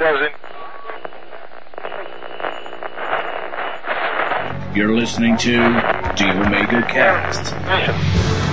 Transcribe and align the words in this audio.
doesn't. 0.00 0.32
You're 4.74 4.96
listening 4.96 5.36
to 5.36 5.52
The 6.16 6.32
Omega 6.40 6.82
Cast. 6.88 8.49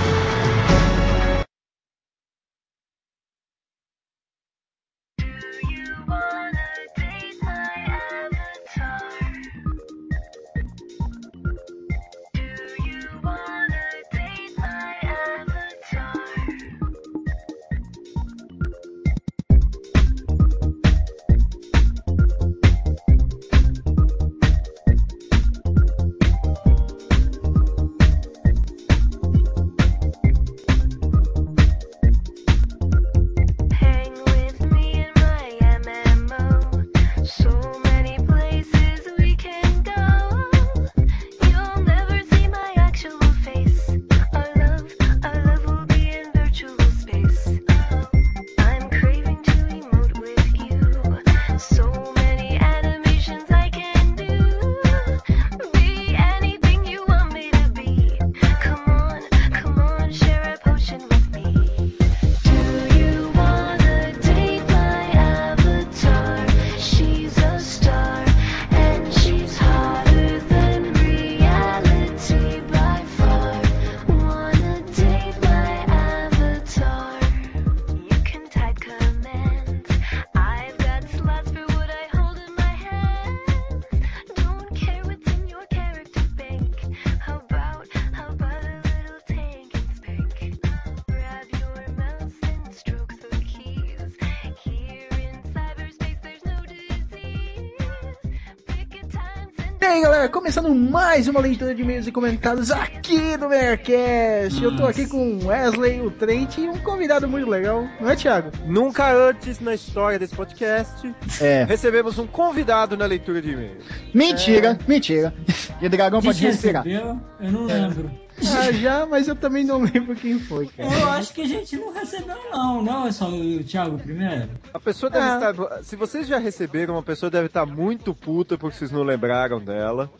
E 99.88 99.90
aí 99.90 100.02
galera, 100.02 100.28
começando 100.28 100.68
mais 100.74 101.28
uma 101.28 101.40
leitura 101.40 101.74
de 101.74 101.80
e-mails 101.80 102.06
e 102.06 102.12
comentários 102.12 102.70
aqui 102.70 103.38
do 103.38 103.48
Mercast. 103.48 104.62
Eu 104.62 104.76
tô 104.76 104.84
aqui 104.84 105.06
com 105.06 105.38
o 105.38 105.46
Wesley, 105.46 106.02
o 106.02 106.10
Trent 106.10 106.58
e 106.58 106.68
um 106.68 106.76
convidado 106.76 107.26
muito 107.26 107.48
legal, 107.48 107.88
não 107.98 108.10
é, 108.10 108.14
Thiago? 108.14 108.50
Nunca 108.66 109.10
antes 109.10 109.58
na 109.60 109.74
história 109.74 110.18
desse 110.18 110.34
podcast 110.34 111.10
É. 111.40 111.64
recebemos 111.64 112.18
um 112.18 112.26
convidado 112.26 112.98
na 112.98 113.06
leitura 113.06 113.40
de 113.40 113.50
e-mails. 113.52 113.82
Mentira, 114.12 114.78
mentira. 114.86 115.32
E 115.80 115.88
dragão 115.88 116.20
pode 116.20 116.38
respirar. 116.42 116.86
Eu 116.86 117.18
não 117.40 117.64
lembro. 117.64 118.10
Ah, 118.56 118.72
já, 118.72 119.06
mas 119.06 119.26
eu 119.28 119.34
também 119.34 119.64
não 119.64 119.80
lembro 119.82 120.14
quem 120.14 120.38
foi, 120.38 120.66
cara. 120.68 120.88
Eu 120.92 121.08
acho 121.10 121.32
que 121.34 121.42
a 121.42 121.46
gente 121.48 121.76
não 121.76 121.92
recebeu, 121.92 122.36
não. 122.52 122.82
Não 122.82 123.06
é 123.06 123.12
só 123.12 123.28
o 123.28 123.64
Thiago 123.64 123.98
primeiro. 123.98 124.50
A 124.72 124.78
pessoa 124.78 125.10
deve 125.10 125.24
Ah. 125.24 125.50
estar. 125.50 125.82
Se 125.84 125.96
vocês 125.96 126.26
já 126.26 126.38
receberam, 126.38 126.94
uma 126.94 127.02
pessoa 127.02 127.30
deve 127.30 127.46
estar 127.46 127.66
muito 127.66 128.14
puta 128.14 128.56
porque 128.56 128.76
vocês 128.76 128.90
não 128.92 129.02
lembraram 129.02 129.60
dela. 129.60 130.10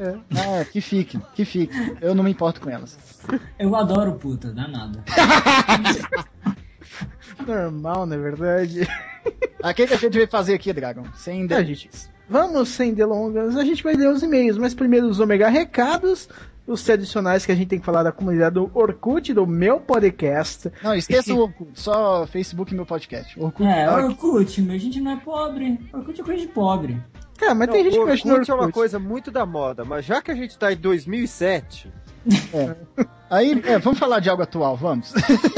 Ah, 0.00 0.64
que 0.64 0.80
fique, 0.80 1.18
que 1.34 1.44
fique. 1.44 1.74
Eu 2.00 2.14
não 2.14 2.22
me 2.22 2.30
importo 2.30 2.60
com 2.60 2.70
elas. 2.70 2.96
Eu 3.58 3.74
adoro 3.74 4.12
puta, 4.14 4.52
danado. 4.52 5.02
Normal, 7.46 8.06
na 8.06 8.16
verdade. 8.16 8.86
Ah, 9.62 9.70
O 9.70 9.74
que, 9.74 9.82
a 9.82 9.86
gente 9.96 10.08
veio 10.14 10.28
fazer 10.28 10.54
aqui, 10.54 10.72
Dragon? 10.72 11.04
Sem 11.16 11.48
gente. 11.48 11.90
Vamos 12.30 12.68
sem 12.68 12.92
delongas, 12.92 13.56
a 13.56 13.64
gente 13.64 13.82
vai 13.82 13.94
ler 13.94 14.08
os 14.10 14.22
e-mails, 14.22 14.58
mas 14.58 14.74
primeiro 14.74 15.06
os 15.08 15.18
Omega 15.18 15.48
Recados, 15.48 16.28
os 16.68 16.82
tradicionais 16.84 17.44
que 17.46 17.50
a 17.52 17.54
gente 17.54 17.68
tem 17.68 17.78
que 17.80 17.84
falar 17.86 18.02
da 18.02 18.12
comunidade 18.12 18.54
do 18.54 18.70
Orkut, 18.74 19.32
do 19.34 19.46
meu 19.46 19.80
podcast. 19.80 20.70
Não, 20.82 20.94
esqueça 20.94 21.32
o 21.34 21.38
Orkut, 21.40 21.70
só 21.74 22.26
Facebook 22.26 22.72
e 22.72 22.76
meu 22.76 22.86
podcast. 22.86 23.38
Orkut, 23.40 23.66
É, 23.68 23.84
ah, 23.86 23.96
Orkut, 24.04 24.62
mas 24.62 24.76
a 24.76 24.78
gente 24.78 25.00
não 25.00 25.12
é 25.12 25.16
pobre. 25.16 25.78
Orkut 25.92 26.20
é 26.20 26.24
coisa 26.24 26.40
de 26.42 26.48
pobre. 26.48 27.02
Cara, 27.38 27.54
mas 27.54 27.68
tem 27.70 27.84
Não, 27.84 27.90
gente 27.90 27.98
o 28.00 28.04
que 28.04 28.10
mexe 28.10 28.26
no 28.26 28.34
Orkut 28.34 28.50
Orkut. 28.50 28.62
é 28.62 28.66
uma 28.66 28.72
coisa 28.72 28.98
muito 28.98 29.30
da 29.30 29.46
moda, 29.46 29.84
mas 29.84 30.04
já 30.04 30.20
que 30.20 30.30
a 30.30 30.34
gente 30.34 30.58
tá 30.58 30.72
em 30.72 30.76
2007, 30.76 31.90
Aí, 33.30 33.62
é, 33.64 33.78
vamos 33.78 33.98
falar 33.98 34.20
de 34.20 34.28
algo 34.30 34.42
atual, 34.42 34.76
vamos. 34.76 35.12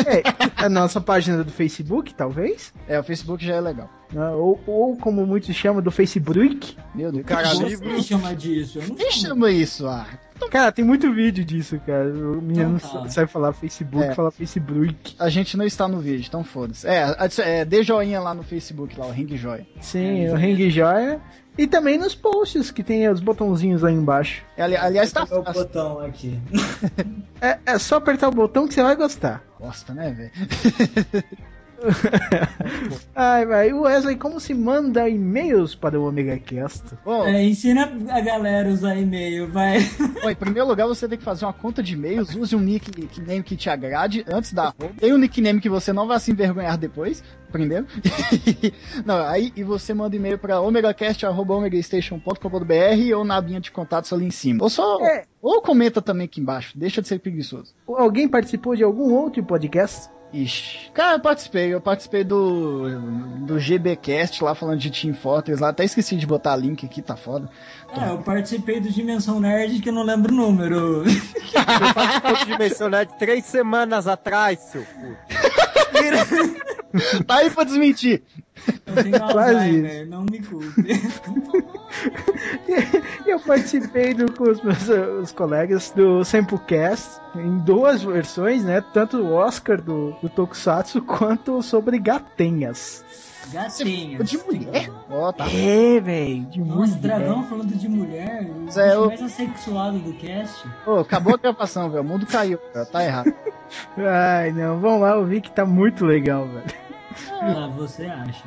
É, 0.07 0.23
a 0.57 0.69
nossa 0.69 1.01
página 1.01 1.43
do 1.45 1.51
Facebook, 1.53 2.13
talvez. 2.15 2.73
É, 2.89 2.99
o 2.99 3.03
Facebook 3.05 3.45
já 3.45 3.55
é 3.57 3.61
legal. 3.61 3.89
né? 4.13 4.29
Ou, 4.31 4.61
ou 4.67 4.97
como 4.97 5.25
muitos 5.27 5.55
chamam, 5.55 5.81
do 5.83 5.91
Facebook. 5.91 6.77
Meu 6.95 7.13
Deus. 7.13 7.25
Cara, 7.27 7.49
Quem 7.51 7.63
livro- 7.69 8.03
chama 8.03 8.35
disso? 8.35 8.79
Eu 8.81 8.89
não 8.89 8.95
Quem 8.97 9.11
chama 9.11 9.51
isso? 9.51 9.87
Ah, 9.87 10.07
Cara, 10.51 10.73
tem 10.73 10.85
muito 10.85 11.13
vídeo 11.13 11.45
disso, 11.45 11.81
cara. 11.87 12.09
O 12.09 12.43
menino 12.43 12.79
não 12.93 13.09
sabe 13.09 13.31
falar 13.31 13.53
Facebook, 13.53 14.05
É. 14.05 14.15
fala 14.15 14.31
Facebook. 14.31 15.15
a 15.19 15.29
gente 15.29 15.57
não 15.57 15.65
está 15.65 15.87
no 15.87 15.99
vídeo, 16.01 16.25
então 16.29 16.43
foda-se. 16.43 16.87
É, 16.89 17.15
é, 17.39 17.65
dê 17.65 17.83
joinha 17.83 18.21
lá 18.21 18.35
no 18.35 18.43
Facebook, 18.43 18.99
lá, 18.99 19.07
o 19.07 19.13
Ring 19.13 19.37
Joia. 19.37 19.67
Sim, 19.81 20.29
o 20.29 20.35
Ring 20.35 20.69
Joia. 20.71 21.21
E 21.59 21.67
também 21.67 21.99
nos 21.99 22.15
posts, 22.15 22.71
que 22.71 22.83
tem 22.83 23.09
os 23.09 23.21
botãozinhos 23.21 23.83
lá 23.83 23.91
embaixo. 23.91 24.43
É, 24.57 24.63
ali- 24.63 24.77
aliás, 24.77 25.13
tá 25.13 25.27
fácil. 25.27 25.53
botão 25.63 26.01
aqui. 26.01 26.39
É, 27.41 27.59
é 27.67 27.79
só 27.79 27.97
apertar 27.97 28.29
o 28.29 28.33
botão 28.33 28.67
que 28.67 28.73
você 28.75 28.83
vai 28.83 28.97
gostar. 28.97 29.43
Bosta, 29.59 29.93
né, 29.93 30.11
velho? 30.11 30.31
Ai, 33.15 33.47
vai. 33.47 33.73
O 33.73 33.83
Wesley, 33.83 34.17
como 34.17 34.41
se 34.41 34.53
manda 34.55 35.09
e-mails 35.09 35.75
para 35.75 35.99
o 36.01 36.07
Omega 36.09 36.39
Cast? 36.39 36.83
Bom, 37.05 37.25
É, 37.27 37.43
ensina 37.45 37.91
a 38.11 38.21
galera 38.21 38.69
a 38.69 38.73
usar 38.73 38.95
e-mail, 38.97 39.49
vai. 39.51 39.79
Bom, 40.23 40.31
em 40.31 40.35
primeiro 40.35 40.69
lugar, 40.69 40.87
você 40.87 41.09
tem 41.09 41.17
que 41.19 41.25
fazer 41.25 41.45
uma 41.47 41.53
conta 41.53 41.83
de 41.83 41.95
e-mails, 41.95 42.35
use 42.35 42.55
um 42.55 42.61
nick- 42.61 42.97
nickname 42.99 43.43
que 43.43 43.57
te 43.57 43.69
agrade 43.71 44.25
antes 44.29 44.53
da. 44.53 44.73
Tem 44.99 45.13
um 45.13 45.19
nickname 45.19 45.61
que 45.61 45.69
você 45.69 45.93
não 45.93 46.07
vai 46.07 46.19
se 46.21 46.31
envergonhar 46.31 46.77
depois, 46.79 47.23
primeiro. 47.51 47.87
não, 49.05 49.27
aí 49.27 49.53
e 49.57 49.63
você 49.65 49.93
manda 49.95 50.15
e-mail 50.17 50.39
para 50.39 50.61
omegacast.omegastation.com.br 50.61 53.15
ou 53.17 53.25
na 53.25 53.37
abinha 53.37 53.61
de 53.61 53.71
contatos 53.71 54.13
ali 54.13 54.27
em 54.27 54.31
cima. 54.31 54.63
Ou 54.63 54.69
só. 54.71 54.99
É. 55.05 55.25
Ou 55.43 55.63
comenta 55.63 56.03
também 56.03 56.27
aqui 56.27 56.39
embaixo, 56.41 56.77
deixa 56.79 57.01
de 57.01 57.09
ser 57.09 57.19
preguiçoso. 57.21 57.73
Alguém 57.89 58.29
participou 58.29 58.77
de 58.77 58.85
algum 58.85 59.15
outro 59.15 59.43
podcast? 59.43 60.11
Ixi. 60.33 60.91
Cara, 60.95 61.17
eu 61.17 61.21
participei, 61.21 61.75
eu 61.75 61.81
participei 61.81 62.23
do. 62.23 63.01
do 63.41 63.59
GBcast 63.59 64.43
lá 64.45 64.55
falando 64.55 64.79
de 64.79 64.91
Team 64.91 65.15
Fortress 65.15 65.61
lá, 65.61 65.71
até 65.71 65.85
esqueci 65.85 66.17
de 66.17 66.27
botar 66.27 66.55
link 66.57 66.87
aqui, 66.87 67.03
tá 67.03 67.17
foda. 67.17 67.49
É, 67.93 68.11
eu 68.11 68.19
participei 68.19 68.81
do 68.81 68.89
Dimensão 68.89 69.41
Nerd 69.41 69.81
que 69.81 69.89
eu 69.89 69.93
não 69.93 70.05
lembro 70.05 70.33
o 70.33 70.37
número. 70.37 71.05
eu 71.05 71.95
participei 71.95 72.37
de 72.37 72.45
Dimensão 72.53 72.89
Nerd 72.89 73.11
três 73.19 73.45
semanas 73.45 74.07
atrás, 74.07 74.61
seu 74.61 74.83
puto. 74.83 75.17
Tá 77.27 77.37
aí 77.43 77.51
pra 77.51 77.65
desmentir. 77.65 78.23
Eu 78.87 79.03
tenho 79.03 79.19
Quase 79.19 79.55
Alzheimer, 79.55 80.09
não 80.09 80.23
me 80.23 80.41
culpe. 80.41 80.93
Eu 83.27 83.41
participei 83.41 84.15
do, 84.15 84.33
com 84.33 84.45
os 84.51 84.63
meus 84.63 84.89
os 85.23 85.33
colegas 85.33 85.91
do 85.91 86.25
Samplecast 86.25 87.21
em 87.37 87.59
duas 87.59 88.03
versões, 88.03 88.65
né? 88.65 88.81
Tanto 88.81 89.19
o 89.19 89.33
Oscar 89.35 89.81
do, 89.81 90.13
do 90.23 90.29
Tokusatsu 90.29 91.03
quanto 91.03 91.63
sobre 91.63 91.99
gatenhas. 91.99 93.05
Gatinhas. 93.53 94.29
De 94.31 94.39
mulher? 94.39 94.91
Ó, 95.11 95.33
tá. 95.33 95.47
É, 95.51 95.99
velho, 96.01 96.45
de 96.47 96.61
Nossa, 96.61 96.95
dragão 96.97 97.43
falando 97.45 97.75
de 97.75 97.89
mulher, 97.89 98.49
o 98.49 98.67
bicho 98.67 98.79
eu- 98.81 99.07
mais 99.07 99.23
assexuado 99.23 99.99
do 99.99 100.13
cast. 100.13 100.69
Ô, 100.87 100.97
acabou 100.99 101.35
a 101.35 101.39
gravação, 101.39 101.91
velho. 101.91 102.03
O 102.03 102.07
mundo 102.07 102.27
caiu. 102.27 102.59
Tá 102.93 103.03
errado. 103.05 103.33
Ai, 103.97 104.53
não, 104.53 104.79
vamos 104.79 105.01
lá 105.01 105.17
ouvir 105.17 105.41
que 105.41 105.51
tá 105.51 105.65
muito 105.65 106.05
legal, 106.05 106.47
velho. 106.47 106.80
Ah, 107.31 107.69
você 107.77 108.07
acha. 108.07 108.45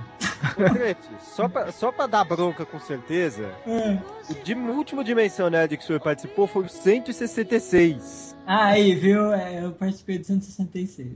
Só 1.21 1.47
pra, 1.47 1.71
só 1.71 1.91
pra 1.91 2.07
dar 2.07 2.23
bronca 2.23 2.65
com 2.65 2.79
certeza, 2.79 3.49
É. 3.65 3.97
o, 4.29 4.71
último 4.71 5.03
Dimensão 5.03 5.49
Nerd 5.49 5.77
que 5.77 5.83
o 5.83 5.87
senhor 5.87 5.99
participou 5.99 6.47
foi 6.47 6.63
o 6.63 6.69
166. 6.69 8.35
Ah, 8.45 8.67
aí, 8.67 8.95
viu? 8.95 9.33
É, 9.33 9.63
eu 9.63 9.71
participei 9.71 10.17
do 10.17 10.25
166. 10.25 11.11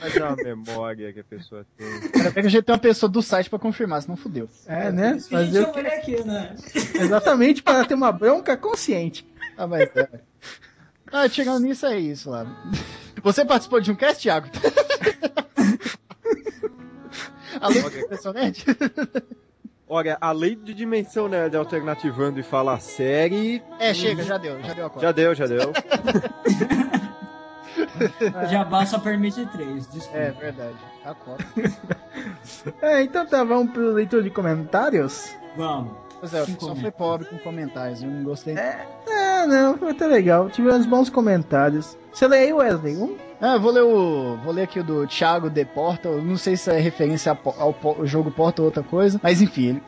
Mas 0.00 0.16
é 0.16 0.24
uma 0.24 0.36
memória 0.36 1.12
que 1.12 1.20
a 1.20 1.24
pessoa 1.24 1.66
tem. 1.76 1.86
Bem 2.22 2.32
que 2.32 2.40
a 2.40 2.48
gente 2.48 2.62
tem 2.62 2.74
uma 2.74 2.80
pessoa 2.80 3.10
do 3.10 3.22
site 3.22 3.50
pra 3.50 3.58
confirmar, 3.58 4.02
senão 4.02 4.16
fudeu. 4.16 4.48
É, 4.66 4.90
né? 4.90 5.18
Que 5.28 5.36
a 5.36 5.44
gente 5.44 5.54
Fazer 5.54 5.68
o 5.68 5.78
ele 5.78 5.88
aqui, 5.88 6.24
né? 6.24 6.54
Exatamente 6.94 7.62
para 7.62 7.84
ter 7.84 7.94
uma 7.94 8.10
bronca 8.10 8.56
consciente. 8.56 9.26
Ah, 9.58 9.66
mas 9.66 9.90
é. 9.94 10.08
Ah, 11.12 11.28
tirando 11.28 11.64
nisso, 11.64 11.86
é 11.86 11.98
isso 11.98 12.30
lá. 12.30 12.46
Você 13.22 13.44
participou 13.44 13.80
de 13.80 13.90
um 13.90 13.94
cast, 13.94 14.22
Thiago? 14.22 14.48
Alô, 17.60 17.90
professor 17.90 18.32
Nerd? 18.32 18.64
Olha, 19.88 20.16
além 20.20 20.56
de 20.56 20.72
Dimensão 20.72 21.28
Nerd 21.28 21.56
alternativando 21.56 22.38
e 22.38 22.44
falar 22.44 22.78
série. 22.80 23.60
É, 23.78 23.92
chega, 23.92 24.22
já 24.22 24.38
deu, 24.38 24.62
já 24.62 24.72
deu 24.72 24.86
a 24.86 24.90
conta. 24.90 25.06
Já 25.06 25.12
deu, 25.12 25.34
já 25.34 25.46
deu. 25.46 25.72
Jabá 28.48 28.86
só 28.86 28.98
permite 28.98 29.44
três, 29.46 29.86
desculpa. 29.88 30.18
É, 30.18 30.30
verdade. 30.30 30.76
A 31.04 31.14
cota. 31.14 31.44
É, 32.82 33.02
então 33.02 33.24
tá, 33.26 33.44
vamos 33.44 33.72
pro 33.72 33.92
leitor 33.92 34.22
de 34.22 34.30
comentários? 34.30 35.30
Vamos. 35.56 35.92
Pois 36.18 36.34
é, 36.34 36.44
só 36.44 36.74
fui 36.74 36.90
pobre 36.90 37.26
com 37.28 37.38
comentários, 37.38 38.02
eu 38.02 38.10
não 38.10 38.24
gostei. 38.24 38.56
É, 38.56 38.86
é 39.08 39.19
não, 39.46 39.76
foi 39.78 39.90
até 39.90 40.06
legal. 40.06 40.48
Tivemos 40.50 40.86
bons 40.86 41.08
comentários. 41.10 41.96
Você 42.12 42.26
lê 42.26 42.38
aí, 42.38 42.52
Wesley? 42.52 42.96
Um? 42.96 43.16
Ah, 43.42 43.56
vou 43.56 43.70
ler 43.72 43.82
o. 43.82 44.36
Vou 44.44 44.52
ler 44.52 44.64
aqui 44.64 44.80
o 44.80 44.84
do 44.84 45.06
Thiago 45.06 45.48
de 45.48 45.64
Porta. 45.64 46.08
Eu 46.08 46.20
não 46.22 46.36
sei 46.36 46.58
se 46.58 46.70
é 46.70 46.78
referência 46.78 47.32
ao, 47.58 47.74
ao 47.82 48.04
jogo 48.06 48.30
Porta 48.30 48.60
ou 48.60 48.66
outra 48.66 48.82
coisa. 48.82 49.18
Mas 49.22 49.40
enfim, 49.40 49.80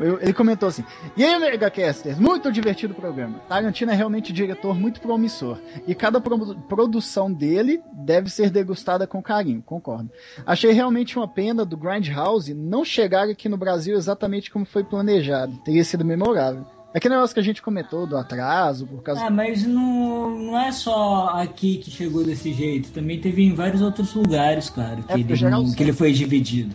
ele, 0.00 0.16
ele 0.22 0.32
comentou 0.32 0.70
assim: 0.70 0.82
E 1.14 1.22
aí, 1.22 1.38
Megacasters, 1.38 2.18
muito 2.18 2.50
divertido 2.50 2.94
o 2.94 2.96
programa. 2.96 3.38
Tarantino 3.50 3.92
é 3.92 3.94
realmente 3.94 4.32
um 4.32 4.34
diretor 4.34 4.74
muito 4.74 4.98
promissor. 5.02 5.58
E 5.86 5.94
cada 5.94 6.22
pro- 6.22 6.54
produção 6.60 7.30
dele 7.30 7.82
deve 7.92 8.30
ser 8.30 8.48
degustada 8.48 9.06
com 9.06 9.22
carinho, 9.22 9.62
concordo. 9.62 10.08
Achei 10.46 10.72
realmente 10.72 11.18
uma 11.18 11.28
pena 11.28 11.66
do 11.66 11.76
Grindhouse 11.76 12.54
não 12.54 12.82
chegar 12.82 13.28
aqui 13.28 13.46
no 13.46 13.58
Brasil 13.58 13.94
exatamente 13.94 14.50
como 14.50 14.64
foi 14.64 14.82
planejado. 14.82 15.52
Teria 15.64 15.84
sido 15.84 16.02
memorável. 16.02 16.64
É 16.96 16.98
aquele 16.98 17.12
negócio 17.14 17.34
que 17.34 17.40
a 17.40 17.42
gente 17.42 17.60
comentou 17.60 18.06
do 18.06 18.16
atraso, 18.16 18.86
por 18.86 19.02
causa 19.02 19.26
É, 19.26 19.28
mas 19.28 19.66
não, 19.66 20.30
não 20.30 20.58
é 20.58 20.72
só 20.72 21.28
aqui 21.34 21.76
que 21.76 21.90
chegou 21.90 22.24
desse 22.24 22.54
jeito. 22.54 22.90
Também 22.90 23.20
teve 23.20 23.42
em 23.44 23.52
vários 23.52 23.82
outros 23.82 24.14
lugares, 24.14 24.70
cara, 24.70 25.02
que, 25.02 25.12
É, 25.12 25.18
ele, 25.18 25.50
não- 25.50 25.70
que 25.74 25.82
ele 25.82 25.92
foi 25.92 26.10
dividido. 26.14 26.74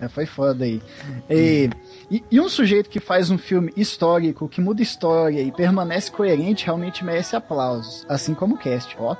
É, 0.00 0.08
foi 0.08 0.26
foda 0.26 0.64
aí. 0.64 0.82
E, 1.30 1.70
e, 2.10 2.24
e 2.32 2.40
um 2.40 2.48
sujeito 2.48 2.90
que 2.90 2.98
faz 2.98 3.30
um 3.30 3.38
filme 3.38 3.72
histórico, 3.76 4.48
que 4.48 4.60
muda 4.60 4.82
história 4.82 5.40
e 5.40 5.52
permanece 5.52 6.10
coerente, 6.10 6.66
realmente 6.66 7.04
merece 7.04 7.36
aplausos. 7.36 8.04
Assim 8.08 8.34
como 8.34 8.56
o 8.56 8.58
cast, 8.58 8.96
ó. 8.98 9.14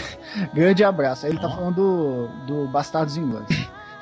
Grande 0.52 0.84
abraço. 0.84 1.26
Ele 1.26 1.38
tá 1.38 1.48
falando 1.48 1.76
do, 1.76 2.28
do 2.46 2.68
Bastardos 2.68 3.16
Inglórios. 3.16 3.56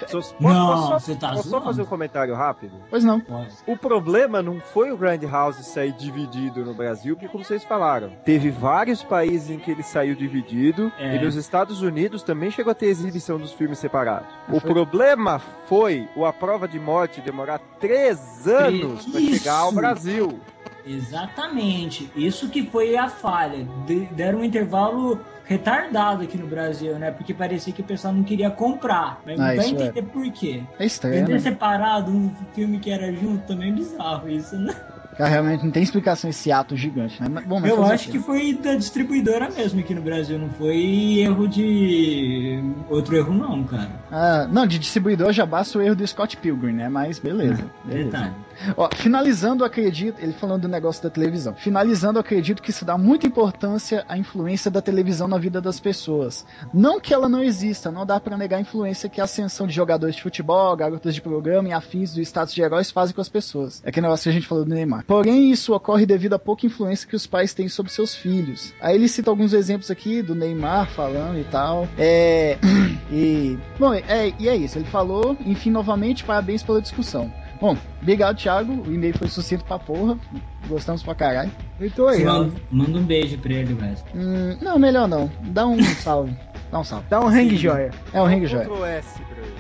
Só- 0.08 0.18
posso, 0.18 0.34
Não, 0.40 0.66
posso 0.66 0.86
só- 0.88 0.98
você 0.98 1.14
tá 1.14 1.28
posso 1.32 1.48
só 1.48 1.60
fazer 1.60 1.82
um 1.82 1.86
comentário 1.86 2.34
rápido? 2.34 2.72
Pois 2.90 3.04
não. 3.04 3.20
Pode. 3.20 3.50
O 3.66 3.76
problema 3.76 4.42
não 4.42 4.60
foi 4.60 4.90
o 4.92 4.96
Grand 4.96 5.20
House 5.30 5.56
sair 5.66 5.92
dividido 5.92 6.64
no 6.64 6.74
Brasil, 6.74 7.14
porque 7.16 7.28
como 7.28 7.44
vocês 7.44 7.64
falaram, 7.64 8.10
teve 8.24 8.50
vários 8.50 9.02
países 9.02 9.50
em 9.50 9.58
que 9.58 9.70
ele 9.70 9.82
saiu 9.82 10.14
dividido, 10.14 10.92
É. 10.98 11.16
e 11.16 11.24
nos 11.24 11.36
Estados 11.36 11.82
Unidos 11.82 12.22
também 12.22 12.50
chegou 12.50 12.70
a 12.70 12.74
ter 12.74 12.86
exibição 12.86 13.38
dos 13.38 13.52
filmes 13.52 13.78
separados. 13.78 14.28
O 14.48 14.60
problema 14.60 15.40
foi 15.66 16.08
o 16.16 16.24
A 16.24 16.32
Prova 16.32 16.66
de 16.68 16.78
Morte 16.78 17.20
demorar 17.20 17.58
três 17.80 18.46
anos 18.46 19.06
para 19.06 19.20
chegar 19.20 19.58
ao 19.58 19.72
Brasil. 19.72 20.38
Exatamente. 20.84 22.10
Isso 22.16 22.48
que 22.48 22.66
foi 22.66 22.96
a 22.96 23.08
falha. 23.08 23.66
De- 23.86 24.06
deram 24.06 24.40
um 24.40 24.44
intervalo 24.44 25.20
retardado 25.52 26.22
aqui 26.22 26.36
no 26.38 26.46
Brasil, 26.46 26.98
né? 26.98 27.10
Porque 27.10 27.32
parecia 27.34 27.72
que 27.72 27.80
o 27.80 27.84
pessoal 27.84 28.12
não 28.14 28.22
queria 28.22 28.50
comprar. 28.50 29.20
Mas 29.24 29.38
Ah, 29.38 29.44
vai 29.54 29.58
isso 29.58 29.68
é. 29.68 29.70
entender 29.86 30.02
por 30.02 30.30
quê. 30.32 30.62
É 30.78 30.84
estranho, 30.86 31.14
Vender 31.20 31.32
né? 31.34 31.38
separado 31.38 32.10
um 32.10 32.30
filme 32.54 32.78
que 32.78 32.90
era 32.90 33.12
junto 33.12 33.46
também 33.46 33.70
é 33.70 33.72
bizarro 33.74 34.28
isso, 34.28 34.56
né? 34.56 34.74
Cara, 35.22 35.34
realmente 35.34 35.64
não 35.64 35.70
tem 35.70 35.84
explicação 35.84 36.28
esse 36.28 36.50
ato 36.50 36.76
gigante, 36.76 37.22
né? 37.22 37.28
Mas, 37.30 37.44
bom, 37.44 37.60
mas 37.60 37.70
Eu 37.70 37.84
acho 37.84 38.06
quê? 38.06 38.12
que 38.12 38.18
foi 38.18 38.54
da 38.54 38.74
distribuidora 38.74 39.48
mesmo 39.50 39.78
aqui 39.78 39.94
no 39.94 40.02
Brasil, 40.02 40.36
não 40.36 40.50
foi 40.50 41.20
erro 41.20 41.46
de. 41.46 42.60
outro 42.90 43.16
erro 43.16 43.32
não, 43.32 43.62
cara. 43.62 43.88
Ah, 44.10 44.48
não, 44.50 44.66
de 44.66 44.80
distribuidor 44.80 45.32
já 45.32 45.46
basta 45.46 45.78
o 45.78 45.82
erro 45.82 45.94
do 45.94 46.04
Scott 46.04 46.36
Pilgrim, 46.36 46.72
né? 46.72 46.88
Mas 46.88 47.20
beleza. 47.20 47.64
beleza. 47.84 48.04
Detalhe. 48.04 48.34
Ó, 48.76 48.88
finalizando, 48.94 49.64
acredito, 49.64 50.20
ele 50.20 50.32
falando 50.32 50.62
do 50.62 50.68
negócio 50.68 51.02
da 51.02 51.10
televisão. 51.10 51.54
Finalizando, 51.54 52.18
acredito 52.18 52.62
que 52.62 52.72
se 52.72 52.84
dá 52.84 52.98
muita 52.98 53.26
importância 53.26 54.04
à 54.08 54.18
influência 54.18 54.70
da 54.70 54.80
televisão 54.80 55.28
na 55.28 55.38
vida 55.38 55.60
das 55.60 55.78
pessoas. 55.80 56.44
Não 56.72 57.00
que 57.00 57.14
ela 57.14 57.28
não 57.28 57.42
exista, 57.42 57.90
não 57.90 58.04
dá 58.04 58.18
pra 58.20 58.36
negar 58.36 58.56
a 58.58 58.60
influência 58.60 59.08
que 59.08 59.20
a 59.20 59.24
ascensão 59.24 59.66
de 59.66 59.74
jogadores 59.74 60.16
de 60.16 60.22
futebol, 60.22 60.76
garotas 60.76 61.14
de 61.14 61.20
programa 61.20 61.68
e 61.68 61.72
afins 61.72 62.12
do 62.12 62.20
status 62.20 62.54
de 62.54 62.62
heróis 62.62 62.90
fazem 62.90 63.14
com 63.14 63.20
as 63.20 63.28
pessoas. 63.28 63.82
É 63.84 63.88
aquele 63.88 64.06
negócio 64.06 64.24
que 64.24 64.30
a 64.30 64.32
gente 64.32 64.46
falou 64.46 64.64
do 64.64 64.74
Neymar. 64.74 65.04
Porém, 65.12 65.50
isso 65.50 65.74
ocorre 65.74 66.06
devido 66.06 66.32
à 66.32 66.38
pouca 66.38 66.64
influência 66.64 67.06
que 67.06 67.14
os 67.14 67.26
pais 67.26 67.52
têm 67.52 67.68
sobre 67.68 67.92
seus 67.92 68.14
filhos. 68.14 68.72
Aí 68.80 68.94
ele 68.94 69.06
cita 69.06 69.28
alguns 69.28 69.52
exemplos 69.52 69.90
aqui 69.90 70.22
do 70.22 70.34
Neymar 70.34 70.88
falando 70.88 71.38
e 71.38 71.44
tal. 71.44 71.86
É. 71.98 72.56
E. 73.14 73.58
Bom, 73.78 73.92
é, 73.92 74.32
e 74.38 74.48
é 74.48 74.56
isso. 74.56 74.78
Ele 74.78 74.86
falou, 74.86 75.36
enfim, 75.44 75.70
novamente, 75.70 76.24
parabéns 76.24 76.62
pela 76.62 76.80
discussão. 76.80 77.30
Bom, 77.60 77.76
obrigado, 78.00 78.38
Thiago. 78.38 78.72
O 78.72 78.90
e-mail 78.90 79.12
foi 79.18 79.28
sucinto 79.28 79.66
pra 79.66 79.78
porra. 79.78 80.18
Gostamos 80.66 81.02
pra 81.02 81.14
caralho. 81.14 81.50
Muito 81.78 82.02
legal. 82.06 82.44
Manda, 82.44 82.54
manda 82.70 82.98
um 82.98 83.02
beijo 83.04 83.36
pra 83.36 83.52
ele, 83.52 83.74
Wesley. 83.74 84.14
Hum, 84.14 84.56
não, 84.62 84.78
melhor 84.78 85.06
não. 85.06 85.30
Dá 85.42 85.66
um 85.66 85.82
salve. 86.00 86.34
Dá 86.70 86.80
um 86.80 86.84
salve. 86.84 87.04
Dá 87.10 87.20
um 87.20 87.28
hang 87.28 87.54
joia. 87.54 87.90
É 88.14 88.22
um 88.22 88.24
ring 88.24 88.46
joia. 88.46 88.64
Ctrl 88.64 88.84
S 88.86 89.20
pra 89.20 89.36
ele. 89.36 89.51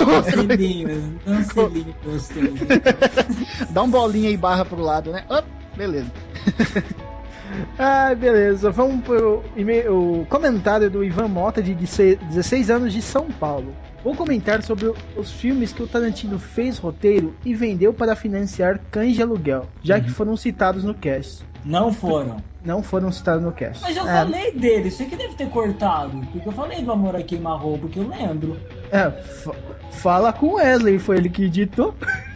Um 0.00 0.22
selinho 1.44 1.94
gostoso. 2.04 2.52
Dá 3.70 3.82
um 3.82 3.90
bolinha 3.90 4.28
aí 4.28 4.36
barra 4.36 4.64
pro 4.64 4.80
lado, 4.80 5.10
né? 5.12 5.24
Op, 5.28 5.46
beleza. 5.76 6.10
Ah, 7.76 8.14
beleza. 8.14 8.70
Vamos 8.70 9.04
pro 9.04 9.42
e-mail- 9.56 10.20
o 10.20 10.26
comentário 10.26 10.88
do 10.88 11.02
Ivan 11.02 11.26
Mota, 11.26 11.60
de 11.60 11.74
16 11.74 12.70
anos, 12.70 12.92
de 12.92 13.02
São 13.02 13.26
Paulo. 13.28 13.74
Vou 14.04 14.14
comentar 14.14 14.62
sobre 14.62 14.92
os 15.16 15.32
filmes 15.32 15.72
que 15.72 15.82
o 15.82 15.86
Tarantino 15.88 16.38
fez 16.38 16.78
roteiro 16.78 17.34
e 17.44 17.52
vendeu 17.52 17.92
para 17.92 18.14
financiar 18.14 18.78
cães 18.90 19.16
de 19.16 19.22
aluguel, 19.22 19.66
já 19.82 20.00
que 20.00 20.10
foram 20.12 20.36
citados 20.36 20.84
no 20.84 20.94
cast. 20.94 21.44
Não 21.64 21.92
foram. 21.92 22.36
Não 22.64 22.82
foram 22.82 23.10
citados 23.12 23.42
no 23.42 23.52
cast. 23.52 23.82
Mas 23.82 23.96
eu 23.96 24.06
é, 24.08 24.12
falei 24.24 24.52
dele, 24.52 24.90
você 24.90 25.04
que 25.04 25.16
deve 25.16 25.34
ter 25.34 25.48
cortado. 25.48 26.18
Porque 26.32 26.48
eu 26.48 26.52
falei 26.52 26.82
do 26.82 26.92
Amor 26.92 27.16
a 27.16 27.22
Queima-Roupa, 27.22 27.88
que 27.88 27.98
eu 27.98 28.08
lembro. 28.08 28.58
é, 28.90 29.10
fa- 29.10 29.54
fala 29.90 30.32
com 30.32 30.46
o 30.46 30.54
Wesley, 30.54 30.98
foi 30.98 31.16
ele 31.18 31.28
que 31.30 31.44
editou. 31.44 31.94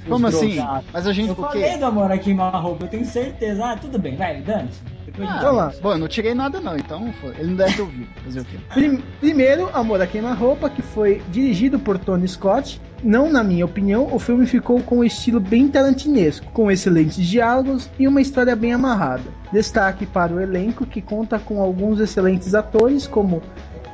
Como 0.08 0.26
assim? 0.26 0.58
Mas 0.92 1.06
a 1.06 1.12
gente 1.12 1.28
Eu 1.30 1.34
falei 1.34 1.76
do 1.78 1.86
Amor 1.86 2.10
a 2.12 2.18
Queima-Roupa, 2.18 2.84
eu 2.84 2.88
tenho 2.88 3.04
certeza. 3.06 3.64
Ah, 3.64 3.76
tudo 3.76 3.98
bem, 3.98 4.16
vai, 4.16 4.40
dane-se. 4.40 4.80
Depois 4.82 4.93
Ah, 5.20 5.36
de- 5.38 5.44
Vamos 5.44 5.56
lá. 5.56 5.72
Bom, 5.82 5.92
eu 5.92 5.98
não 5.98 6.08
tirei 6.08 6.34
nada 6.34 6.60
não, 6.60 6.76
então 6.76 7.12
foi. 7.20 7.30
ele 7.38 7.48
não 7.50 7.56
deve 7.56 7.74
ter 7.76 7.82
ouvido. 7.82 8.08
Fazer 8.24 8.40
o 8.40 8.44
quê? 8.44 8.56
Prim- 8.72 9.02
Primeiro, 9.20 9.70
Amor 9.72 10.00
a 10.02 10.06
Queima-Roupa, 10.06 10.68
que 10.70 10.82
foi 10.82 11.22
dirigido 11.30 11.78
por 11.78 11.98
Tony 11.98 12.26
Scott. 12.26 12.80
Não 13.02 13.30
na 13.30 13.44
minha 13.44 13.64
opinião, 13.66 14.08
o 14.12 14.18
filme 14.18 14.46
ficou 14.46 14.80
com 14.80 14.98
um 14.98 15.04
estilo 15.04 15.38
bem 15.38 15.68
tarantinesco, 15.68 16.46
com 16.52 16.70
excelentes 16.70 17.24
diálogos 17.26 17.88
e 17.98 18.08
uma 18.08 18.20
história 18.20 18.56
bem 18.56 18.72
amarrada. 18.72 19.22
Destaque 19.52 20.06
para 20.06 20.32
o 20.32 20.40
elenco, 20.40 20.86
que 20.86 21.02
conta 21.02 21.38
com 21.38 21.60
alguns 21.60 22.00
excelentes 22.00 22.54
atores, 22.54 23.06
como 23.06 23.42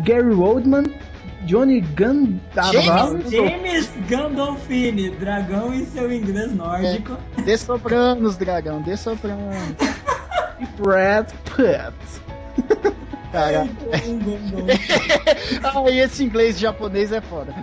Gary 0.05 0.33
Oldman, 0.33 0.85
Johnny 1.45 1.81
Gandolfini, 1.81 3.31
James 3.31 3.91
Gandolfini, 4.09 5.11
dragão 5.11 5.73
em 5.75 5.85
seu 5.87 6.13
inglês 6.13 6.55
nórdico. 6.55 7.17
Dê 7.45 7.57
sopranos, 7.57 8.37
dragão, 8.37 8.81
dê 8.83 8.97
sopranos. 8.97 9.57
e 10.61 10.67
Brad 10.81 11.31
Pitt. 11.45 12.21
Cara, 13.33 13.65
Gandolfini. 13.65 14.39
ah, 15.63 15.91
e 15.91 16.01
esse 16.01 16.25
inglês 16.25 16.57
e 16.57 16.61
japonês 16.63 17.13
é 17.13 17.21
foda. 17.21 17.55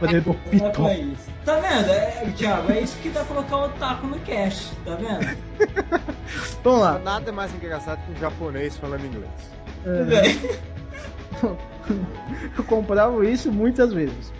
Poder 0.00 0.20
do 0.20 0.32
Só 0.32 0.38
Piton. 0.50 0.70
pra 0.84 0.94
isso. 0.98 1.30
Tá 1.44 1.56
vendo, 1.60 1.90
é, 1.90 2.32
Thiago? 2.36 2.72
É 2.72 2.80
isso 2.80 2.96
que 2.98 3.10
dá 3.10 3.22
colocar 3.24 3.56
o 3.56 3.68
taco 3.70 4.06
no 4.06 4.18
cash, 4.20 4.72
tá 4.84 4.96
vendo? 4.96 5.36
Vamos 6.64 6.80
lá. 6.80 6.98
Nada 6.98 7.30
mais 7.30 7.54
engraçado 7.54 8.00
que 8.04 8.12
um 8.12 8.16
japonês 8.16 8.76
falando 8.76 9.06
inglês. 9.06 9.30
Tudo 9.84 10.06
bem. 10.06 10.40
Eu 12.56 12.64
comprava 12.64 13.24
isso 13.26 13.52
muitas 13.52 13.92
vezes. 13.92 14.32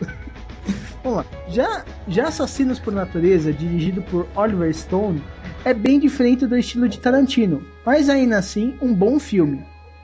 Vamos 1.03 1.19
lá. 1.19 1.25
Já, 1.49 1.85
já 2.09 2.29
Assassinos 2.29 2.79
por 2.79 2.93
Natureza, 2.93 3.53
dirigido 3.53 4.01
por 4.03 4.27
Oliver 4.35 4.75
Stone, 4.75 5.23
é 5.65 5.73
bem 5.75 5.99
diferente 5.99 6.47
do 6.47 6.57
estilo 6.57 6.89
de 6.89 6.99
Tarantino, 7.01 7.65
mas 7.85 8.09
ainda 8.09 8.39
assim 8.39 8.77
um 8.83 8.95
bom 8.95 9.19
filme. 9.19 9.63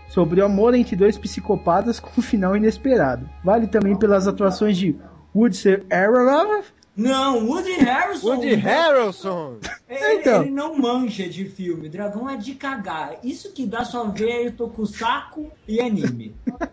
Sobre 0.09 0.41
o 0.41 0.45
amor 0.45 0.75
entre 0.75 0.97
dois 0.97 1.17
psicopatas 1.17 2.01
com 2.01 2.11
um 2.19 2.23
final 2.23 2.57
inesperado. 2.57 3.29
Vale 3.45 3.69
também 3.69 3.97
pelas 3.97 4.27
atuações 4.27 4.77
de 4.77 4.97
Woodson 5.35 5.77
Harrelson, 5.89 6.63
Não, 6.97 7.47
Woody 7.47 7.73
Harrison. 7.75 8.27
Woody 8.29 8.55
Harrelson! 8.57 9.59
Ele, 9.89 10.15
Então. 10.21 10.43
ele 10.43 10.51
não 10.51 10.77
manja 10.77 11.29
de 11.29 11.45
filme. 11.45 11.89
Dragão 11.89 12.29
é 12.29 12.37
de 12.37 12.55
cagar. 12.57 13.19
Isso 13.23 13.53
que 13.53 13.65
dá 13.67 13.85
só 13.85 14.05
ver 14.09 14.47
eu 14.47 14.53
tô 14.53 14.69
com 14.69 14.85
saco 14.85 15.51
e 15.69 15.81
anime. 15.81 16.35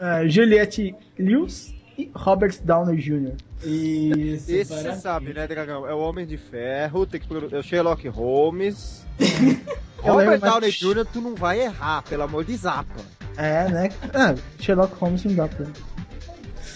Ah, 0.00 0.26
Juliette 0.26 0.94
Lewis 1.16 1.72
e 1.96 2.10
Robert 2.14 2.54
Downey 2.62 2.96
Jr. 2.96 3.34
Isso, 3.62 4.50
Esse 4.52 4.64
você 4.64 4.94
sabe, 4.94 5.32
né, 5.32 5.46
Dragão? 5.46 5.86
É 5.86 5.94
o 5.94 5.98
Homem 5.98 6.26
de 6.26 6.36
Ferro, 6.36 7.06
tem 7.06 7.20
que 7.20 7.26
é 7.54 7.58
o 7.58 7.62
Sherlock 7.62 8.06
Holmes. 8.08 9.04
Robert 9.98 10.26
lembro, 10.28 10.40
mas- 10.40 10.52
Downey 10.52 10.70
Jr., 10.70 11.06
tu 11.10 11.20
não 11.20 11.34
vai 11.34 11.60
errar, 11.60 12.02
pelo 12.02 12.22
amor 12.24 12.44
de 12.44 12.54
Zapa. 12.56 13.00
É, 13.36 13.68
né? 13.68 13.88
Ah, 14.12 14.34
Sherlock 14.60 14.94
Holmes 14.96 15.24
não 15.24 15.34
dá 15.34 15.48
pra. 15.48 15.66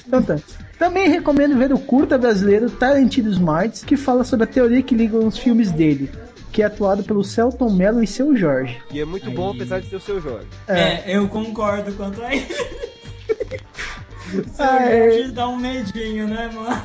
Então 0.06 0.22
tá. 0.22 0.38
Também 0.78 1.08
recomendo 1.08 1.56
ver 1.58 1.72
o 1.72 1.78
curta 1.78 2.16
brasileiro 2.16 2.70
Tarantino 2.70 3.30
Smarts, 3.30 3.84
que 3.84 3.96
fala 3.96 4.24
sobre 4.24 4.44
a 4.44 4.46
teoria 4.46 4.82
que 4.82 4.94
liga 4.94 5.16
os 5.18 5.36
filmes 5.36 5.70
dele, 5.72 6.08
que 6.52 6.62
é 6.62 6.66
atuado 6.66 7.02
pelo 7.02 7.22
Celton 7.24 7.70
Mello 7.70 8.02
e 8.02 8.06
seu 8.06 8.34
Jorge. 8.36 8.80
E 8.90 9.00
é 9.00 9.04
muito 9.04 9.30
bom, 9.30 9.50
apesar 9.50 9.80
de 9.80 9.88
ter 9.90 9.96
o 9.96 10.00
seu 10.00 10.20
Jorge. 10.20 10.46
É, 10.68 11.14
eu 11.16 11.28
concordo 11.28 11.92
quanto 11.92 12.22
a 12.22 12.32
isso. 12.34 12.64
É. 14.58 15.10
Jorge 15.10 15.32
dá 15.32 15.48
um 15.48 15.56
medinho, 15.56 16.28
né, 16.28 16.50
mano? 16.52 16.82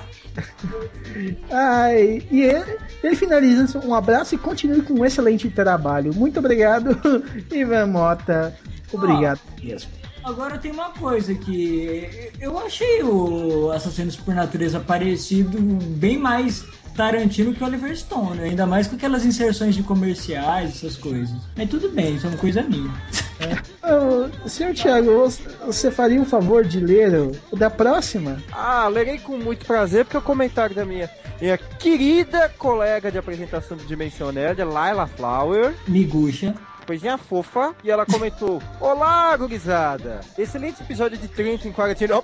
Ai, 1.51 2.23
e 2.31 2.41
ele, 2.41 2.77
ele 3.03 3.15
finaliza 3.15 3.79
um 3.79 3.93
abraço 3.93 4.33
e 4.33 4.38
continue 4.38 4.81
com 4.81 4.95
um 4.95 5.05
excelente 5.05 5.50
trabalho. 5.50 6.13
Muito 6.13 6.39
obrigado, 6.39 7.00
Ivan 7.51 7.88
Mota. 7.88 8.57
Obrigado 8.91 9.39
mesmo. 9.62 9.91
Agora 10.23 10.57
tem 10.57 10.71
uma 10.71 10.89
coisa 10.91 11.35
que 11.35 12.31
eu 12.39 12.57
achei 12.57 13.03
o 13.03 13.71
Assassinos 13.71 14.15
por 14.15 14.33
Natureza 14.33 14.79
parecido 14.79 15.59
bem 15.97 16.17
mais 16.17 16.65
Tarantino 16.95 17.53
que 17.53 17.63
Oliver 17.63 17.95
Stone, 17.95 18.39
ainda 18.39 18.65
mais 18.65 18.88
com 18.88 18.95
aquelas 18.95 19.25
inserções 19.25 19.75
de 19.75 19.83
comerciais, 19.83 20.69
essas 20.69 20.95
coisas. 20.95 21.35
Mas 21.57 21.69
tudo 21.69 21.89
bem, 21.89 22.15
isso 22.15 22.25
é 22.25 22.29
uma 22.29 22.38
coisa 22.38 22.62
minha. 22.62 22.93
Ô, 23.83 24.47
senhor 24.47 24.73
Thiago, 24.73 25.29
você- 25.65 25.91
faria 25.91 26.19
um 26.21 26.25
favor 26.25 26.63
de 26.63 26.79
ler 26.79 27.13
o, 27.51 27.55
da 27.55 27.69
próxima? 27.69 28.41
Ah, 28.51 28.87
lerei 28.87 29.17
com 29.19 29.37
muito 29.37 29.65
prazer, 29.65 30.05
porque 30.05 30.15
é 30.15 30.19
o 30.19 30.23
comentário 30.23 30.73
da 30.75 30.85
minha, 30.85 31.09
minha 31.41 31.57
querida 31.57 32.47
colega 32.57 33.11
de 33.11 33.17
apresentação 33.17 33.75
do 33.75 33.83
Dimensão 33.83 34.31
Nerd, 34.31 34.63
Laila 34.63 35.05
Flower. 35.07 35.73
Miguxa. 35.87 36.55
Coisinha 36.87 37.17
fofa, 37.17 37.73
e 37.83 37.89
ela 37.91 38.05
comentou: 38.05 38.61
Olá, 38.79 39.35
gurizada! 39.37 40.21
Excelente 40.37 40.81
episódio 40.81 41.17
de 41.17 41.27
30 41.27 41.67
em 41.67 41.71
quarentena. 41.71 42.21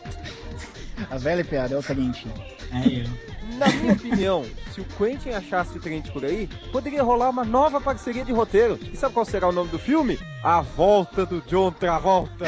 A 1.09 1.17
velha 1.17 1.43
piada 1.45 1.75
é 1.75 1.77
o 1.77 1.81
seguinte. 1.81 2.27
É 2.73 2.87
eu. 3.01 3.28
Na 3.58 3.68
minha 3.68 3.94
opinião, 3.94 4.46
se 4.72 4.82
o 4.82 4.86
Quentin 4.98 5.29
achasse 5.29 5.77
o 5.77 5.82
Trent 5.82 6.12
por 6.12 6.24
aí, 6.24 6.48
poderia 6.72 7.03
rolar 7.03 7.29
uma 7.29 7.44
nova 7.44 7.82
parceria 7.82 8.24
de 8.24 8.32
roteiro. 8.32 8.79
E 8.82 8.96
sabe 8.96 9.13
qual 9.13 9.25
será 9.25 9.48
o 9.48 9.51
nome 9.51 9.70
do 9.70 9.79
filme? 9.79 10.20
A 10.44 10.62
Volta 10.62 11.25
do 11.25 11.41
John 11.41 11.72
Travolta. 11.72 12.46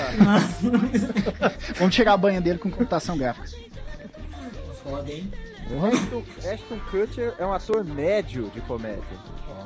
Vamos 1.77 1.95
tirar 1.95 2.13
a 2.13 2.17
banha 2.17 2.39
dele 2.39 2.59
com 2.59 2.69
computação 2.69 3.17
gráfica. 3.17 3.49
Foda, 4.83 5.11
hein? 5.11 5.31
Ashton, 5.79 6.23
Ashton 6.51 6.79
Kutcher 6.89 7.33
é 7.39 7.45
um 7.45 7.53
ator 7.53 7.83
médio 7.83 8.49
de 8.53 8.59
comédia. 8.61 9.01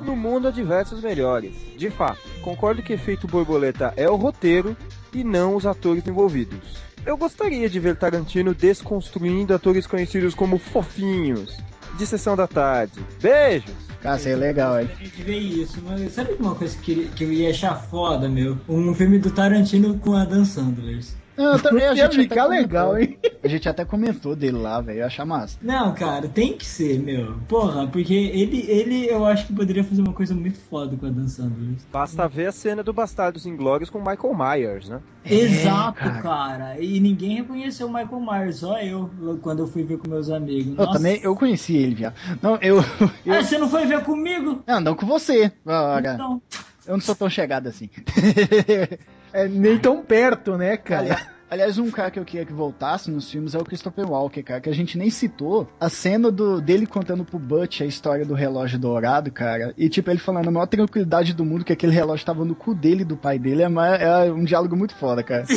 No 0.00 0.14
mundo 0.14 0.48
há 0.48 0.50
diversos 0.50 1.02
melhores. 1.02 1.54
De 1.76 1.90
fato, 1.90 2.20
concordo 2.42 2.82
que 2.82 2.92
efeito 2.92 3.26
borboleta 3.26 3.92
é 3.96 4.08
o 4.08 4.16
roteiro 4.16 4.76
e 5.12 5.24
não 5.24 5.56
os 5.56 5.66
atores 5.66 6.06
envolvidos. 6.06 6.78
Eu 7.06 7.16
gostaria 7.16 7.70
de 7.70 7.78
ver 7.78 7.94
Tarantino 7.94 8.52
desconstruindo 8.52 9.54
atores 9.54 9.86
conhecidos 9.86 10.34
como 10.34 10.58
fofinhos, 10.58 11.56
de 11.96 12.04
sessão 12.04 12.34
da 12.34 12.48
tarde. 12.48 13.00
Beijos! 13.22 13.72
Cara, 14.02 14.16
isso 14.16 14.26
aí 14.26 14.34
é 14.34 14.36
legal, 14.36 14.80
hein? 14.80 14.90
A 14.92 15.04
gente 15.04 15.22
vê 15.22 15.36
isso, 15.36 15.80
mas 15.86 16.12
sabe 16.12 16.32
uma 16.32 16.56
coisa 16.56 16.76
que, 16.78 17.06
que 17.10 17.22
eu 17.22 17.32
ia 17.32 17.50
achar 17.50 17.76
foda, 17.76 18.28
meu? 18.28 18.58
Um 18.68 18.92
filme 18.92 19.20
do 19.20 19.30
Tarantino 19.30 19.96
com 20.00 20.14
a 20.14 20.24
Dan 20.24 20.44
Sandler. 20.44 20.98
Não, 21.36 21.52
eu 21.52 21.62
também 21.62 21.84
a 21.84 21.88
Ia 21.88 21.94
gente 21.94 22.04
até 22.04 22.22
ficar 22.22 22.44
comentou. 22.44 22.62
legal, 22.62 22.98
hein? 22.98 23.18
A 23.46 23.48
gente 23.48 23.68
até 23.68 23.84
comentou 23.84 24.34
dele 24.34 24.56
lá, 24.56 24.80
velho. 24.80 25.00
Eu 25.00 25.06
achar 25.06 25.24
massa. 25.24 25.56
Não, 25.62 25.94
cara, 25.94 26.26
tem 26.28 26.56
que 26.56 26.66
ser, 26.66 26.98
meu. 26.98 27.36
Porra, 27.46 27.86
porque 27.86 28.12
ele, 28.12 28.64
ele 28.68 29.06
eu 29.08 29.24
acho 29.24 29.46
que 29.46 29.52
poderia 29.52 29.84
fazer 29.84 30.02
uma 30.02 30.12
coisa 30.12 30.34
muito 30.34 30.58
foda 30.58 30.96
com 30.96 31.06
a 31.06 31.10
Dan 31.10 31.28
Sandler. 31.28 31.76
Basta 31.92 32.26
ver 32.28 32.46
a 32.46 32.52
cena 32.52 32.82
do 32.82 32.92
Bastardos 32.92 33.46
Inglórios 33.46 33.88
com 33.88 33.98
Michael 34.00 34.34
Myers, 34.34 34.88
né? 34.88 35.00
Exato, 35.24 35.98
cara. 36.00 36.22
cara. 36.22 36.80
E 36.80 36.98
ninguém 36.98 37.36
reconheceu 37.36 37.86
o 37.86 37.92
Michael 37.92 38.20
Myers, 38.20 38.56
só 38.56 38.80
eu, 38.80 39.08
quando 39.42 39.60
eu 39.60 39.66
fui 39.68 39.84
ver 39.84 39.98
com 39.98 40.08
meus 40.10 40.28
amigos. 40.28 40.76
Eu 40.76 40.84
Nossa. 40.84 40.98
também, 40.98 41.20
eu 41.22 41.36
conheci 41.36 41.76
ele, 41.76 41.94
viado. 41.94 42.14
Não, 42.42 42.56
eu. 42.60 42.78
eu... 43.24 43.34
Ah, 43.34 43.42
você 43.44 43.56
não 43.58 43.68
foi 43.68 43.86
ver 43.86 44.02
comigo? 44.02 44.62
Não, 44.66 44.80
não 44.80 44.94
com 44.96 45.06
você. 45.06 45.52
Ora, 45.64 46.14
Então, 46.14 46.42
Eu 46.84 46.94
não 46.94 47.00
sou 47.00 47.14
tão 47.14 47.30
chegado 47.30 47.68
assim. 47.68 47.88
É 49.36 49.48
nem 49.48 49.78
tão 49.78 50.02
perto, 50.02 50.56
né, 50.56 50.76
cara? 50.76 51.02
Aliás, 51.02 51.26
aliás, 51.50 51.78
um 51.78 51.90
cara 51.90 52.10
que 52.10 52.18
eu 52.18 52.24
queria 52.24 52.44
que 52.46 52.52
voltasse 52.52 53.10
nos 53.10 53.30
filmes 53.30 53.54
é 53.54 53.58
o 53.58 53.64
Christopher 53.64 54.08
Walker, 54.10 54.42
cara, 54.42 54.60
que 54.60 54.68
a 54.70 54.74
gente 54.74 54.96
nem 54.96 55.10
citou. 55.10 55.68
A 55.78 55.88
cena 55.88 56.30
do, 56.30 56.60
dele 56.60 56.86
contando 56.86 57.24
pro 57.24 57.38
Butch 57.38 57.82
a 57.82 57.84
história 57.86 58.24
do 58.24 58.34
relógio 58.34 58.78
dourado, 58.78 59.30
cara. 59.30 59.74
E 59.76 59.88
tipo, 59.88 60.10
ele 60.10 60.18
falando 60.18 60.48
a 60.48 60.50
maior 60.50 60.66
tranquilidade 60.66 61.32
do 61.34 61.44
mundo 61.44 61.64
que 61.64 61.72
aquele 61.72 61.92
relógio 61.92 62.24
tava 62.26 62.44
no 62.44 62.54
cu 62.54 62.74
dele 62.74 63.02
e 63.02 63.04
do 63.04 63.16
pai 63.16 63.38
dele. 63.38 63.62
É, 63.62 63.68
ma- 63.68 63.96
é 63.96 64.32
um 64.32 64.44
diálogo 64.44 64.74
muito 64.76 64.94
foda, 64.94 65.22
cara. 65.22 65.44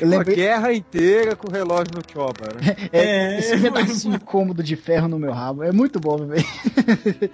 Eu 0.00 0.06
Uma 0.08 0.18
lembrei. 0.18 0.36
guerra 0.36 0.72
inteira 0.72 1.34
com 1.36 1.48
o 1.48 1.50
relógio 1.52 1.88
no 1.94 2.02
Chopper, 2.12 2.54
né? 2.54 2.76
É, 2.92 3.00
É, 3.34 3.38
esse 3.38 3.58
pedacinho 3.60 4.18
cômodo 4.20 4.62
de 4.62 4.76
ferro 4.76 5.08
no 5.08 5.18
meu 5.18 5.32
rabo. 5.32 5.62
É 5.64 5.72
muito 5.72 5.98
bom, 6.00 6.24
velho. 6.26 6.44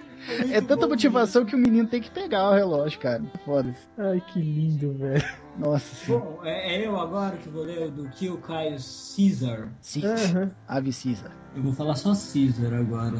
É 0.51 0.61
tanta 0.61 0.87
motivação 0.87 1.45
que 1.45 1.55
o 1.55 1.57
menino 1.59 1.87
tem 1.87 2.01
que 2.01 2.11
pegar 2.11 2.49
o 2.49 2.53
relógio, 2.53 2.99
cara. 2.99 3.23
Foda. 3.45 3.73
Ai, 3.97 4.21
que 4.33 4.39
lindo, 4.41 4.93
velho. 4.97 5.23
Nossa 5.57 5.95
senhora. 5.95 6.25
bom, 6.25 6.39
é, 6.45 6.75
é 6.75 6.87
eu 6.87 6.99
agora 6.99 7.35
que 7.37 7.49
vou 7.49 7.63
ler 7.63 7.87
o 7.87 7.91
do 7.91 8.09
Kill 8.09 8.37
Caio 8.37 8.77
Caesar. 9.15 9.69
Sim. 9.81 10.03
Aham. 10.05 10.51
Ave 10.67 10.91
Cisa. 10.93 11.31
Eu 11.55 11.63
vou 11.63 11.73
falar 11.73 11.95
só 11.95 12.13
Caesar 12.13 12.73
agora. 12.73 13.17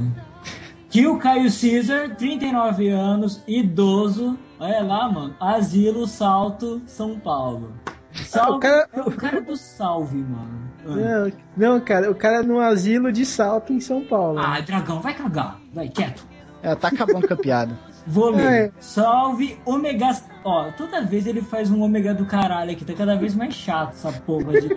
Kill 0.90 1.18
Caio 1.20 1.50
Caesar, 1.52 2.16
39 2.16 2.90
anos, 2.90 3.44
idoso. 3.48 4.38
Olha 4.60 4.82
lá, 4.84 5.12
mano. 5.12 5.36
Asilo, 5.40 6.08
Salto, 6.08 6.82
São 6.86 7.20
Paulo. 7.20 7.74
Salve, 8.26 8.50
Ah, 8.52 8.56
o 8.56 8.60
cara- 8.60 8.90
é 8.94 9.02
o 9.02 9.12
cara 9.12 9.42
do 9.42 9.56
salve, 9.56 10.18
mano. 10.18 10.70
Não, 10.86 11.32
não, 11.56 11.80
cara, 11.82 12.10
o 12.10 12.16
cara 12.16 12.38
é 12.38 12.42
num 12.44 12.60
asilo 12.60 13.12
de 13.12 13.26
salto 13.26 13.72
em 13.74 13.80
São 13.80 14.04
Paulo. 14.04 14.40
Ah, 14.40 14.60
dragão, 14.62 15.00
vai 15.02 15.14
cagar. 15.14 15.60
Vai, 15.74 15.90
quieto. 15.90 16.26
É, 16.62 16.76
tá 16.76 16.90
acabando 16.90 17.28
com 17.28 17.34
a 17.34 17.38
piada. 17.38 17.78
Vou 18.06 18.32
ler. 18.32 18.68
É. 18.68 18.72
Salve 18.80 19.58
ômega. 19.66 20.16
Ó, 20.44 20.72
toda 20.72 21.02
vez 21.02 21.28
ele 21.28 21.42
faz 21.42 21.70
um 21.70 21.82
ômega 21.82 22.14
do 22.14 22.26
caralho 22.26 22.72
aqui, 22.72 22.84
tá 22.84 22.94
cada 22.94 23.16
vez 23.16 23.36
mais 23.36 23.54
chato 23.54 23.92
essa 23.92 24.12
porra 24.12 24.60
de. 24.60 24.70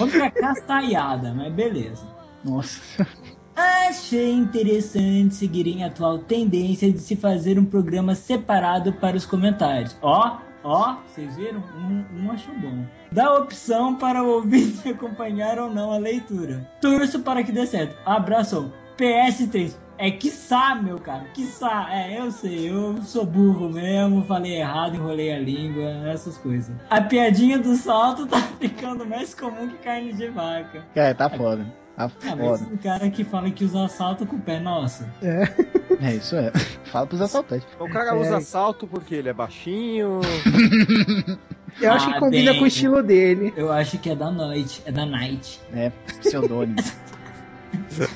ômega 0.00 0.30
castalhada, 0.30 1.32
mas 1.32 1.52
beleza. 1.52 2.06
Nossa. 2.44 3.06
Achei 3.56 4.32
interessante 4.32 5.34
seguirem 5.34 5.82
a 5.82 5.86
atual 5.86 6.18
tendência 6.18 6.92
de 6.92 6.98
se 6.98 7.16
fazer 7.16 7.58
um 7.58 7.64
programa 7.64 8.14
separado 8.14 8.92
para 8.92 9.16
os 9.16 9.24
comentários. 9.24 9.96
Ó, 10.02 10.38
ó, 10.62 10.96
vocês 11.06 11.34
viram? 11.36 11.62
Um, 11.74 12.24
um 12.24 12.32
achou 12.32 12.54
bom. 12.58 12.84
Dá 13.10 13.32
opção 13.32 13.94
para 13.94 14.22
o 14.22 14.28
ouvinte 14.28 14.88
acompanhar 14.90 15.58
ou 15.58 15.70
não 15.70 15.90
a 15.90 15.98
leitura. 15.98 16.68
Torço 16.82 17.20
para 17.20 17.42
que 17.42 17.52
dê 17.52 17.66
certo. 17.66 17.96
Abraço. 18.04 18.70
PS3. 18.98 19.85
É 19.98 20.10
quiçá, 20.10 20.74
meu 20.74 20.98
cara. 20.98 21.24
Quiçá. 21.32 21.88
É, 21.90 22.18
eu 22.20 22.30
sei. 22.30 22.70
Eu 22.70 23.00
sou 23.02 23.24
burro 23.24 23.68
mesmo. 23.70 24.22
Falei 24.24 24.56
errado, 24.60 24.94
enrolei 24.96 25.32
a 25.32 25.38
língua. 25.38 25.88
Essas 26.08 26.36
coisas. 26.38 26.74
A 26.90 27.00
piadinha 27.00 27.58
do 27.58 27.74
salto 27.76 28.26
tá 28.26 28.38
ficando 28.60 29.06
mais 29.06 29.34
comum 29.34 29.68
que 29.68 29.76
carne 29.78 30.12
de 30.12 30.28
vaca. 30.28 30.84
Cara, 30.94 31.14
tá 31.14 31.30
foda. 31.30 31.64
Tá 31.96 32.10
Ah, 32.28 32.36
mas 32.36 32.60
o 32.60 32.76
cara 32.76 33.08
que 33.10 33.24
fala 33.24 33.50
que 33.50 33.64
usa 33.64 33.88
salto 33.88 34.26
com 34.26 34.36
o 34.36 34.40
pé, 34.40 34.60
nossa. 34.60 35.08
É, 35.22 36.12
isso 36.14 36.36
é. 36.36 36.52
Fala 36.92 37.06
pros 37.06 37.22
assaltantes. 37.22 37.66
O 37.80 37.88
cara 37.88 38.10
É. 38.10 38.14
usa 38.20 38.38
salto 38.42 38.86
porque 38.86 39.14
ele 39.14 39.30
é 39.30 39.32
baixinho. 39.32 40.20
Eu 41.80 41.92
acho 41.92 42.08
Ah, 42.08 42.12
que 42.14 42.20
combina 42.20 42.50
bem. 42.52 42.58
com 42.58 42.64
o 42.64 42.68
estilo 42.68 43.02
dele. 43.02 43.52
Eu 43.56 43.70
acho 43.70 43.98
que 43.98 44.08
é 44.10 44.14
da 44.16 44.30
noite, 44.30 44.82
é 44.86 44.92
da 44.92 45.04
night. 45.04 45.60
É, 45.74 45.90
pseudônimo. 46.20 46.76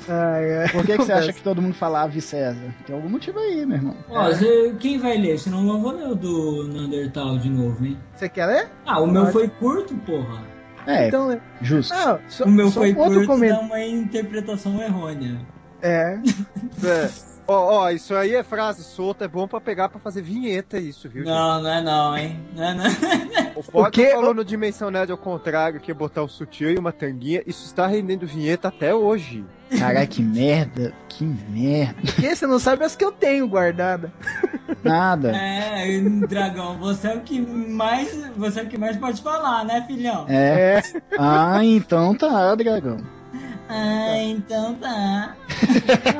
Ai, 0.08 0.58
ai. 0.58 0.68
Por 0.70 0.84
que, 0.84 0.96
que 0.96 1.04
você 1.04 1.12
acha 1.12 1.32
que 1.32 1.42
todo 1.42 1.60
mundo 1.62 1.75
fala 1.75 2.02
Ave 2.02 2.20
César? 2.20 2.75
Tem 2.87 2.94
algum 2.94 3.08
motivo 3.08 3.38
aí, 3.38 3.64
meu 3.66 3.76
irmão. 3.76 3.96
Ó, 4.08 4.32
cê- 4.32 4.75
quem 4.78 4.99
vai 4.99 5.16
ler? 5.18 5.38
Senão 5.38 5.66
eu 5.68 5.80
vou 5.80 5.92
ler 5.92 6.08
o 6.08 6.14
do 6.14 6.68
Neandertal 6.68 7.38
de 7.38 7.49
novo, 7.50 7.84
hein? 7.84 7.99
Você 8.14 8.28
quer 8.28 8.46
ler? 8.46 8.68
Ah, 8.87 9.00
o 9.00 9.06
meu 9.06 9.22
Pode. 9.22 9.32
foi 9.32 9.49
curto, 9.49 9.94
porra. 9.99 10.42
É, 10.87 11.08
Então, 11.08 11.38
justo. 11.60 11.92
Ah, 11.94 12.18
só, 12.28 12.44
O 12.44 12.49
meu 12.50 12.68
só 12.68 12.80
foi 12.80 12.94
um 12.94 12.99
outro 12.99 13.14
curto, 13.14 13.26
dá 13.28 13.34
comentário. 13.34 13.66
uma 13.66 13.80
interpretação 13.84 14.80
errônea. 14.82 15.40
É. 15.82 16.18
É. 16.84 17.30
Ó, 17.49 17.80
ó, 17.82 17.90
isso 17.90 18.14
aí 18.14 18.32
é 18.37 18.44
frase 18.44 18.84
solta, 18.84 19.25
é 19.25 19.28
bom 19.28 19.49
pra 19.49 19.60
pegar 19.60 19.88
pra 19.88 19.99
fazer 19.99 20.22
vinheta 20.22 20.78
isso, 20.78 21.08
viu? 21.08 21.25
gente? 21.25 21.32
Não, 21.34 21.60
não 21.60 21.68
é 21.70 21.82
não, 21.82 22.16
hein? 22.16 22.40
Não 22.54 22.62
é 22.64 22.75
não. 22.75 22.84
O 23.72 23.90
quê? 23.90 24.10
falou 24.10 24.32
no 24.32 24.44
Dimensão 24.44 24.88
Nerd 24.88 25.10
ao 25.10 25.18
contrário, 25.18 25.80
que 25.80 25.90
é 25.90 25.94
botar 25.94 26.22
o 26.22 26.28
sutiã 26.28 26.70
e 26.70 26.78
uma 26.78 26.92
tanguinha. 26.92 27.42
Isso 27.44 27.64
está 27.66 27.88
rendendo 27.88 28.25
vinheta 28.25 28.68
até 28.68 28.94
hoje. 28.94 29.44
Caralho, 29.79 30.09
que 30.09 30.23
merda. 30.23 30.93
Que 31.09 31.25
merda. 31.25 31.95
Porque 32.03 32.35
você 32.35 32.47
não 32.47 32.59
sabe 32.59 32.85
as 32.85 32.97
que 32.97 33.05
eu 33.05 33.12
tenho 33.12 33.47
guardada. 33.49 34.12
Nada. 34.83 35.37
É, 35.37 36.00
dragão, 36.29 36.79
você 36.79 37.09
é 37.09 37.15
o 37.15 37.21
que 37.21 37.41
mais. 37.41 38.31
Você 38.37 38.61
é 38.61 38.62
o 38.62 38.67
que 38.67 38.79
mais 38.79 38.97
pode 38.97 39.23
falar, 39.23 39.65
né, 39.65 39.85
filhão? 39.87 40.27
É. 40.29 40.83
Ah, 41.19 41.65
então 41.65 42.15
tá, 42.15 42.55
dragão. 42.55 42.99
Ah, 43.73 44.19
então 44.19 44.75
tá. 44.75 45.37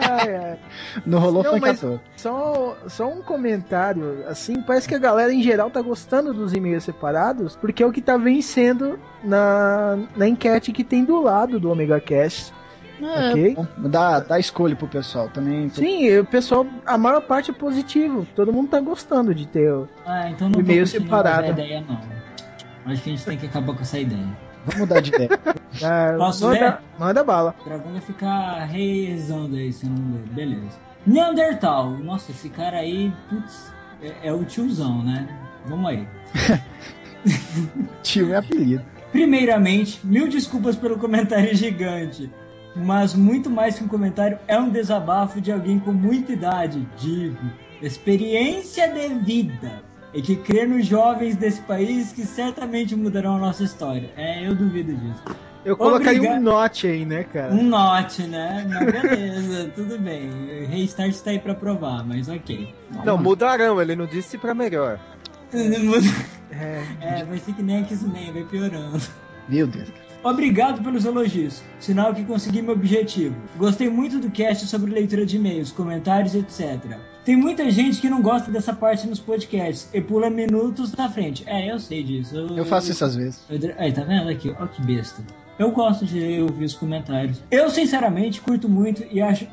Ai, 0.09 0.37
ai. 0.37 0.59
Não 1.04 1.19
rolou 1.19 1.42
Não, 1.42 1.52
funk 1.52 1.61
mas-. 1.62 1.85
Só, 2.16 2.76
só 2.87 3.09
um 3.09 3.21
comentário, 3.23 4.25
assim, 4.28 4.62
parece 4.62 4.87
que 4.87 4.95
a 4.95 4.99
galera 4.99 5.33
em 5.33 5.42
geral 5.42 5.69
tá 5.69 5.80
gostando 5.80 6.33
dos 6.33 6.52
e-mails 6.52 6.85
separados, 6.85 7.57
porque 7.57 7.83
é 7.83 7.87
o 7.87 7.90
que 7.90 8.00
tá 8.00 8.16
vencendo 8.16 9.00
na, 9.25 9.99
na 10.16 10.28
enquete 10.28 10.71
que 10.71 10.85
tem 10.85 11.04
do 11.04 11.21
lado 11.21 11.59
do 11.59 11.71
Omega 11.71 12.00
Cast. 12.00 12.54
É, 13.02 13.30
Ok. 13.30 13.54
bom, 13.54 13.66
dá, 13.88 14.21
dá 14.21 14.38
escolha 14.38 14.76
pro 14.76 14.87
pessoal 14.88 15.28
também. 15.28 15.69
Sim, 15.71 16.19
o 16.19 16.25
pessoal, 16.25 16.66
a 16.87 16.99
maior 16.99 17.21
parte 17.23 17.50
é 17.50 17.54
positivo. 17.54 18.26
Todo 18.35 18.52
mundo 18.52 18.69
tá 18.69 18.80
gostando 18.80 19.35
de 19.35 19.47
ter. 19.47 19.73
o- 19.73 19.88
Ah, 20.07 20.28
então 20.30 20.49
não 20.49 20.54
tô 20.54 20.61
E-mail 20.61 20.87
separado. 20.87 21.49
ideia, 21.49 21.85
não. 21.88 21.99
Acho 22.87 23.02
que 23.02 23.11
a 23.11 23.12
gente 23.12 23.25
tem 23.25 23.38
que 23.38 23.47
acabar 23.47 23.75
com 23.75 23.83
essa 23.83 23.99
ideia. 23.99 24.26
Vamos 24.66 24.80
mudar 24.80 25.00
de 25.00 25.11
ideia. 25.14 25.30
Ah, 25.85 26.14
Posso 26.19 26.45
manda, 26.47 26.61
ler? 26.61 26.78
manda 26.99 27.25
bala. 27.25 27.54
O 27.61 27.64
dragão 27.64 27.92
vai 27.92 28.00
ficar 28.00 28.64
rezando 28.64 29.54
aí 29.57 29.73
se 29.73 29.87
não 29.87 29.95
ler. 30.14 30.23
Beleza. 30.33 30.78
Neandertal. 31.07 31.90
Nossa, 31.90 32.33
esse 32.33 32.49
cara 32.49 32.78
aí, 32.78 33.11
putz, 33.30 33.73
é, 34.02 34.28
é 34.28 34.33
o 34.33 34.45
tiozão, 34.45 35.02
né? 35.04 35.28
Vamos 35.66 35.88
aí. 35.90 36.07
Tio 38.02 38.33
é 38.33 38.37
apelido. 38.37 38.83
Primeiramente, 39.12 40.00
mil 40.04 40.28
desculpas 40.28 40.76
pelo 40.76 40.99
comentário 40.99 41.54
gigante. 41.54 42.30
Mas 42.74 43.14
muito 43.14 43.50
mais 43.50 43.76
que 43.76 43.84
um 43.84 43.88
comentário, 43.88 44.38
é 44.46 44.58
um 44.58 44.70
desabafo 44.70 45.40
de 45.40 45.50
alguém 45.50 45.78
com 45.78 45.92
muita 45.92 46.32
idade, 46.32 46.86
digo, 46.96 47.38
experiência 47.82 48.88
de 48.88 49.08
vida. 49.14 49.82
E 50.12 50.20
que 50.20 50.34
crê 50.36 50.66
nos 50.66 50.86
jovens 50.86 51.36
desse 51.36 51.60
país 51.62 52.12
que 52.12 52.24
certamente 52.24 52.96
mudarão 52.96 53.36
a 53.36 53.38
nossa 53.38 53.62
história. 53.62 54.10
É, 54.16 54.46
eu 54.46 54.54
duvido 54.54 54.92
disso. 54.92 55.22
Eu 55.64 55.76
colocaria 55.76 56.18
Obrigado. 56.18 56.40
um 56.40 56.42
note 56.42 56.86
aí, 56.86 57.04
né, 57.04 57.22
cara? 57.24 57.52
Um 57.52 57.62
note, 57.62 58.22
né? 58.22 58.66
Mas 58.68 59.02
beleza, 59.02 59.70
tudo 59.76 59.98
bem. 59.98 60.30
Restart 60.68 61.10
está 61.10 61.30
aí 61.30 61.38
pra 61.38 61.54
provar, 61.54 62.04
mas 62.04 62.28
ok. 62.28 62.74
Não, 63.04 63.18
mudarão, 63.18 63.80
ele 63.80 63.94
não 63.94 64.06
disse 64.06 64.38
pra 64.38 64.54
melhor. 64.54 64.98
É. 66.52 66.82
É, 67.00 67.24
vai 67.24 67.38
ser 67.38 67.54
que 67.54 67.62
nem 67.62 67.84
X-Men, 67.84 68.32
vai 68.32 68.42
piorando. 68.42 69.00
Meu 69.48 69.68
Deus. 69.68 69.88
Obrigado 70.22 70.82
pelos 70.82 71.04
elogios, 71.06 71.62
sinal 71.78 72.12
que 72.14 72.24
consegui 72.24 72.60
meu 72.60 72.74
objetivo. 72.74 73.34
Gostei 73.56 73.88
muito 73.88 74.18
do 74.18 74.30
cast 74.30 74.66
sobre 74.66 74.92
leitura 74.92 75.24
de 75.24 75.36
e-mails, 75.36 75.72
comentários, 75.72 76.34
etc. 76.34 76.98
Tem 77.24 77.36
muita 77.36 77.70
gente 77.70 78.00
que 78.00 78.10
não 78.10 78.20
gosta 78.20 78.50
dessa 78.50 78.72
parte 78.74 79.06
nos 79.06 79.18
podcasts 79.18 79.88
e 79.94 80.00
pula 80.00 80.28
minutos 80.28 80.92
na 80.92 81.08
frente. 81.08 81.42
É, 81.46 81.70
eu 81.72 81.78
sei 81.78 82.02
disso. 82.02 82.36
Eu 82.36 82.64
faço 82.66 82.90
isso 82.90 83.04
às 83.04 83.14
vezes. 83.16 83.40
Eu- 83.48 83.74
Aí, 83.78 83.92
tá 83.92 84.02
vendo 84.04 84.28
aqui? 84.28 84.54
Ó 84.58 84.66
que 84.66 84.82
besta. 84.82 85.22
Eu 85.58 85.70
gosto 85.72 86.06
de 86.06 86.40
ouvir 86.40 86.64
os 86.64 86.74
comentários. 86.74 87.42
Eu, 87.50 87.68
sinceramente, 87.68 88.40
curto 88.40 88.66
muito 88.66 89.04
e 89.10 89.20
acho 89.20 89.46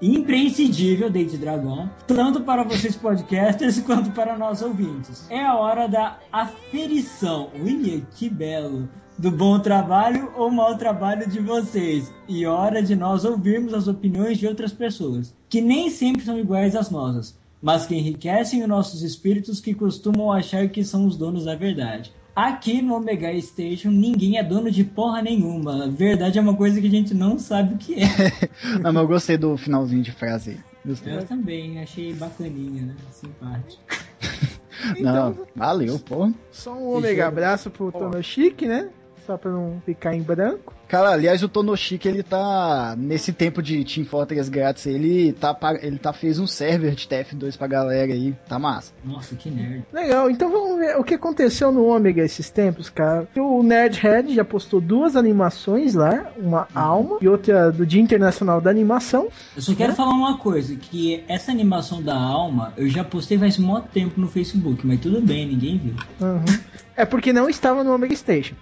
imprescindível 0.00 1.10
Date 1.10 1.36
Dragon, 1.36 1.88
tanto 2.06 2.40
para 2.40 2.62
vocês 2.64 2.96
podcasters 2.96 3.78
quanto 3.84 4.10
para 4.12 4.36
nós 4.38 4.62
ouvintes. 4.62 5.26
É 5.30 5.44
a 5.44 5.54
hora 5.54 5.86
da 5.86 6.18
aferição. 6.32 7.50
Ui, 7.62 8.02
que 8.16 8.28
belo! 8.30 8.88
Do 9.18 9.32
bom 9.32 9.58
trabalho 9.58 10.30
ou 10.36 10.48
mau 10.48 10.78
trabalho 10.78 11.28
de 11.28 11.40
vocês. 11.40 12.14
E 12.28 12.46
hora 12.46 12.80
de 12.80 12.94
nós 12.94 13.24
ouvirmos 13.24 13.74
as 13.74 13.88
opiniões 13.88 14.38
de 14.38 14.46
outras 14.46 14.72
pessoas, 14.72 15.34
que 15.48 15.60
nem 15.60 15.90
sempre 15.90 16.24
são 16.24 16.38
iguais 16.38 16.76
às 16.76 16.88
nossas, 16.88 17.36
mas 17.60 17.84
que 17.84 17.96
enriquecem 17.96 18.62
os 18.62 18.68
nossos 18.68 19.02
espíritos 19.02 19.60
que 19.60 19.74
costumam 19.74 20.30
achar 20.30 20.68
que 20.68 20.84
são 20.84 21.04
os 21.04 21.16
donos 21.16 21.46
da 21.46 21.56
verdade. 21.56 22.12
Aqui 22.34 22.80
no 22.80 22.94
Omega 22.94 23.36
Station 23.40 23.90
ninguém 23.90 24.38
é 24.38 24.44
dono 24.44 24.70
de 24.70 24.84
porra 24.84 25.20
nenhuma. 25.20 25.88
Verdade 25.88 26.38
é 26.38 26.40
uma 26.40 26.54
coisa 26.54 26.80
que 26.80 26.86
a 26.86 26.90
gente 26.90 27.12
não 27.12 27.40
sabe 27.40 27.74
o 27.74 27.76
que 27.76 27.94
é. 27.94 28.78
Não, 28.80 28.92
mas 28.94 29.02
eu 29.02 29.08
gostei 29.08 29.36
do 29.36 29.56
finalzinho 29.56 30.04
de 30.04 30.12
frase 30.12 30.50
aí. 30.50 30.58
Gostei. 30.86 31.16
Eu 31.16 31.26
também 31.26 31.80
achei 31.80 32.14
bacaninha, 32.14 32.82
né? 32.82 32.94
Simpático. 33.10 33.82
Não, 35.00 35.36
valeu, 35.56 35.98
pô. 35.98 36.32
Só 36.52 36.72
um 36.72 36.96
ômega 36.96 37.26
abraço 37.26 37.68
pro 37.68 37.90
Tonoshiki, 37.90 38.64
né? 38.66 38.88
Só 39.28 39.36
pra 39.36 39.50
não 39.50 39.82
ficar 39.84 40.14
em 40.14 40.22
branco. 40.22 40.72
Cara, 40.88 41.10
aliás, 41.10 41.42
o 41.42 41.50
Tonoshiki, 41.50 42.08
ele 42.08 42.22
tá. 42.22 42.94
Nesse 42.96 43.30
tempo 43.30 43.62
de 43.62 43.84
Team 43.84 44.06
Fortress 44.06 44.48
grátis, 44.48 44.86
ele 44.86 45.34
tá, 45.34 45.54
ele 45.82 45.98
tá 45.98 46.14
fez 46.14 46.38
um 46.38 46.46
server 46.46 46.94
de 46.94 47.06
TF2 47.06 47.58
pra 47.58 47.66
galera 47.66 48.10
aí. 48.10 48.34
Tá 48.48 48.58
massa. 48.58 48.94
Nossa, 49.04 49.36
que 49.36 49.50
nerd. 49.50 49.84
Legal, 49.92 50.30
então 50.30 50.50
vamos 50.50 50.78
ver 50.78 50.96
o 50.96 51.04
que 51.04 51.12
aconteceu 51.12 51.70
no 51.70 51.84
Ômega 51.84 52.22
esses 52.22 52.48
tempos, 52.48 52.88
cara. 52.88 53.28
O 53.36 53.62
Nerdhead 53.62 54.34
já 54.34 54.46
postou 54.46 54.80
duas 54.80 55.14
animações 55.14 55.94
lá, 55.94 56.32
uma 56.38 56.66
alma 56.74 57.18
e 57.20 57.28
outra 57.28 57.70
do 57.70 57.84
Dia 57.84 58.00
Internacional 58.00 58.62
da 58.62 58.70
Animação. 58.70 59.28
Eu 59.54 59.60
só 59.60 59.74
quero 59.74 59.92
falar 59.94 60.14
uma 60.14 60.38
coisa, 60.38 60.74
que 60.74 61.22
essa 61.28 61.52
animação 61.52 62.02
da 62.02 62.16
alma, 62.16 62.72
eu 62.78 62.88
já 62.88 63.04
postei 63.04 63.36
faz 63.36 63.58
muito 63.58 63.88
tempo 63.88 64.18
no 64.18 64.26
Facebook, 64.26 64.86
mas 64.86 64.98
tudo 65.00 65.20
bem, 65.20 65.48
ninguém 65.48 65.76
viu. 65.76 65.94
Uhum. 66.18 66.78
É 66.96 67.04
porque 67.04 67.32
não 67.32 67.48
estava 67.48 67.84
no 67.84 67.94
Omega 67.94 68.16
Station. 68.16 68.56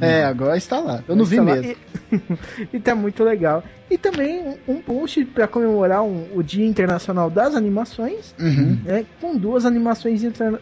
É, 0.00 0.24
agora 0.24 0.56
está 0.56 0.78
lá. 0.80 1.02
Eu 1.08 1.16
não 1.16 1.24
vi 1.24 1.40
mesmo. 1.40 1.72
E, 2.12 2.20
e 2.76 2.80
tá 2.80 2.94
muito 2.94 3.22
legal. 3.24 3.62
E 3.90 3.96
também 3.98 4.58
um, 4.68 4.76
post 4.80 5.24
para 5.26 5.48
comemorar 5.48 6.02
um- 6.02 6.26
o 6.34 6.42
Dia 6.42 6.66
Internacional 6.66 7.28
das 7.30 7.54
Animações, 7.54 8.34
Uhum. 8.38 8.78
né? 8.84 9.04
Com 9.20 9.36
duas 9.36 9.64
animações 9.66 10.22
interna- 10.22 10.60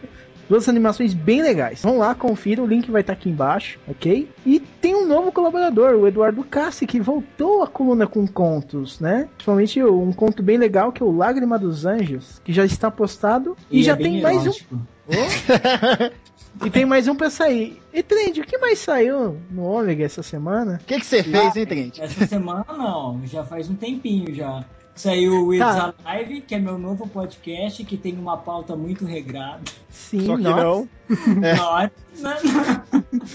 Duas 0.49 0.69
animações 0.69 1.13
bem 1.13 1.41
legais. 1.41 1.81
Vão 1.81 1.97
lá, 1.97 2.15
confira, 2.15 2.63
o 2.63 2.65
link 2.65 2.89
vai 2.89 3.01
estar 3.01 3.11
aqui 3.11 3.29
embaixo, 3.29 3.77
ok? 3.85 4.29
E 4.45 4.61
tem 4.61 4.95
um 4.95 5.05
novo 5.05 5.29
colaborador, 5.29 5.95
o 5.95 6.07
Eduardo 6.07 6.41
Cassi, 6.41 6.87
que 6.87 7.01
voltou 7.01 7.63
à 7.63 7.67
coluna 7.67 8.07
com 8.07 8.25
contos, 8.25 8.97
né? 9.01 9.27
Principalmente 9.35 9.83
um 9.83 10.13
conto 10.13 10.41
bem 10.41 10.57
legal 10.57 10.93
que 10.93 11.03
é 11.03 11.05
o 11.05 11.11
Lágrima 11.13 11.59
dos 11.59 11.85
Anjos, 11.85 12.41
que 12.45 12.53
já 12.53 12.63
está 12.63 12.89
postado 12.89 13.57
e, 13.69 13.83
já 13.83 13.91
é 13.91 13.95
tem 13.97 14.21
mais 14.21 14.37
um. 14.37 14.41
erótico. 14.43 14.79
E 16.65 16.69
tem 16.69 16.85
mais 16.85 17.07
um 17.07 17.15
pra 17.15 17.29
sair. 17.29 17.79
E 17.93 18.01
Trend, 18.03 18.39
o 18.41 18.45
que 18.45 18.57
mais 18.57 18.79
saiu 18.79 19.37
no 19.51 19.63
Ômega 19.63 20.03
essa 20.05 20.23
semana? 20.23 20.79
O 20.81 20.85
que 20.85 20.99
que 20.99 21.05
você 21.05 21.23
fez, 21.23 21.55
hein, 21.55 21.65
Trent? 21.65 21.99
Essa 21.99 22.25
semana 22.27 22.65
não, 22.69 23.21
já 23.25 23.43
faz 23.45 23.69
um 23.69 23.75
tempinho 23.75 24.33
já. 24.33 24.65
Saiu 24.95 25.45
o 25.45 25.53
It's 25.53 25.65
Tá. 25.75 25.93
Alive, 26.03 26.41
que 26.41 26.55
é 26.55 26.59
meu 26.59 26.77
novo 26.79 27.07
podcast, 27.07 27.83
que 27.85 27.95
tem 27.97 28.17
uma 28.17 28.37
pauta 28.37 28.75
muito 28.75 29.05
regrada. 29.05 29.61
Sim, 29.89 30.25
Só 30.25 30.35
que 30.37 30.43
nossa. 30.43 30.63
não. 30.63 30.89
Nossa. 32.17 32.81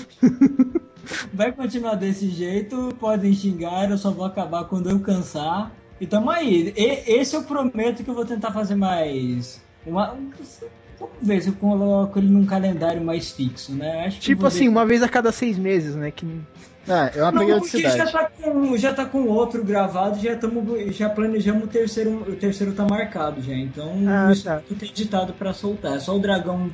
Vai 1.32 1.52
continuar 1.52 1.94
desse 1.94 2.28
jeito, 2.28 2.94
podem 2.98 3.32
xingar, 3.32 3.90
eu 3.90 3.98
só 3.98 4.10
vou 4.10 4.24
acabar 4.24 4.64
quando 4.64 4.90
eu 4.90 4.98
cansar. 5.00 5.70
E 6.00 6.06
tamo 6.06 6.30
aí. 6.30 6.72
E- 6.76 7.12
esse 7.12 7.36
eu 7.36 7.44
prometo 7.44 8.02
que 8.02 8.10
eu 8.10 8.14
vou 8.14 8.24
tentar 8.24 8.50
fazer 8.52 8.74
mais. 8.74 9.60
Uma, 9.86 10.16
vamos 11.02 11.26
ver 11.28 11.42
se 11.42 11.48
eu 11.48 11.54
coloco 11.54 12.18
ele 12.18 12.28
num 12.28 12.44
calendário 12.46 13.02
mais 13.02 13.30
fixo, 13.30 13.72
né? 13.72 14.06
Acho 14.06 14.20
que 14.20 14.24
eu 14.32 14.34
Tipo 14.36 14.46
assim, 14.46 14.58
deixar- 14.60 14.70
uma 14.72 14.86
vez 14.86 15.02
a 15.02 15.08
cada 15.08 15.30
seis 15.32 15.58
meses, 15.58 15.94
né? 15.94 16.10
Que... 16.10 16.26
Ah, 16.88 17.10
é 17.14 17.22
uma 17.22 17.30
Não, 17.30 17.60
porque 17.60 17.80
já 17.80 17.90
periodicidade. 17.92 18.12
tá, 18.12 18.30
com, 18.42 18.76
já 18.76 18.92
tá 18.92 19.04
com 19.04 19.22
outro 19.28 19.62
gravado, 19.64 20.18
já, 20.18 20.34
tamo, 20.36 20.66
já 20.90 21.08
planejamos 21.08 21.64
o 21.64 21.66
terceiro, 21.68 22.24
o 22.28 22.34
terceiro 22.34 22.72
tá 22.72 22.84
marcado 22.84 23.40
já. 23.40 23.54
Então 23.54 23.92
Ah, 24.08 24.32
tá. 24.42 24.60
tudo 24.66 24.78
tem 24.80 24.88
editado 24.88 25.32
pra 25.32 25.52
soltar. 25.52 25.94
É 25.96 26.00
só 26.00 26.16
o 26.16 26.18
dragão 26.18 26.70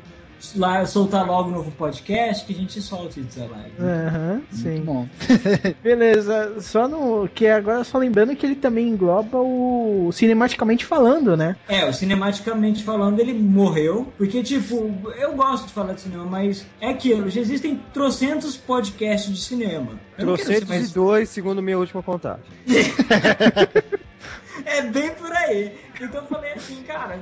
lá 0.56 0.84
soltar 0.86 1.26
logo 1.26 1.48
o 1.48 1.52
novo 1.52 1.70
podcast 1.72 2.44
que 2.44 2.52
a 2.52 2.56
gente 2.56 2.80
solta 2.80 3.20
isso 3.20 3.40
lá. 3.40 3.64
Aham, 3.78 4.34
Muito 4.34 4.56
sim. 4.56 4.80
bom. 4.80 5.08
Beleza, 5.82 6.60
só 6.60 6.88
no. 6.88 7.28
Que 7.28 7.46
agora 7.46 7.84
só 7.84 7.98
lembrando 7.98 8.34
que 8.34 8.46
ele 8.46 8.54
também 8.54 8.88
engloba 8.88 9.38
o 9.38 10.10
cinematicamente 10.12 10.84
falando, 10.84 11.36
né? 11.36 11.56
É, 11.68 11.88
o 11.88 11.92
cinematicamente 11.92 12.82
falando, 12.82 13.20
ele 13.20 13.34
morreu. 13.34 14.12
Porque, 14.16 14.42
tipo, 14.42 14.90
eu 15.16 15.34
gosto 15.34 15.66
de 15.66 15.72
falar 15.72 15.94
de 15.94 16.02
cinema, 16.02 16.24
mas 16.24 16.66
é 16.80 16.90
aquilo, 16.90 17.28
já 17.28 17.40
existem 17.40 17.80
trocentos 17.92 18.56
podcasts 18.56 19.32
de 19.34 19.40
cinema. 19.40 19.98
Eu 20.16 20.36
ser 20.36 20.66
mais 20.66 20.90
302, 20.92 21.28
segundo 21.28 21.62
minha 21.62 21.78
última 21.78 22.02
contagem. 22.02 22.42
É 24.64 24.82
bem 24.82 25.10
por 25.14 25.30
aí. 25.32 25.72
Então 26.00 26.22
eu 26.22 26.26
falei 26.26 26.52
assim, 26.52 26.82
cara, 26.82 27.18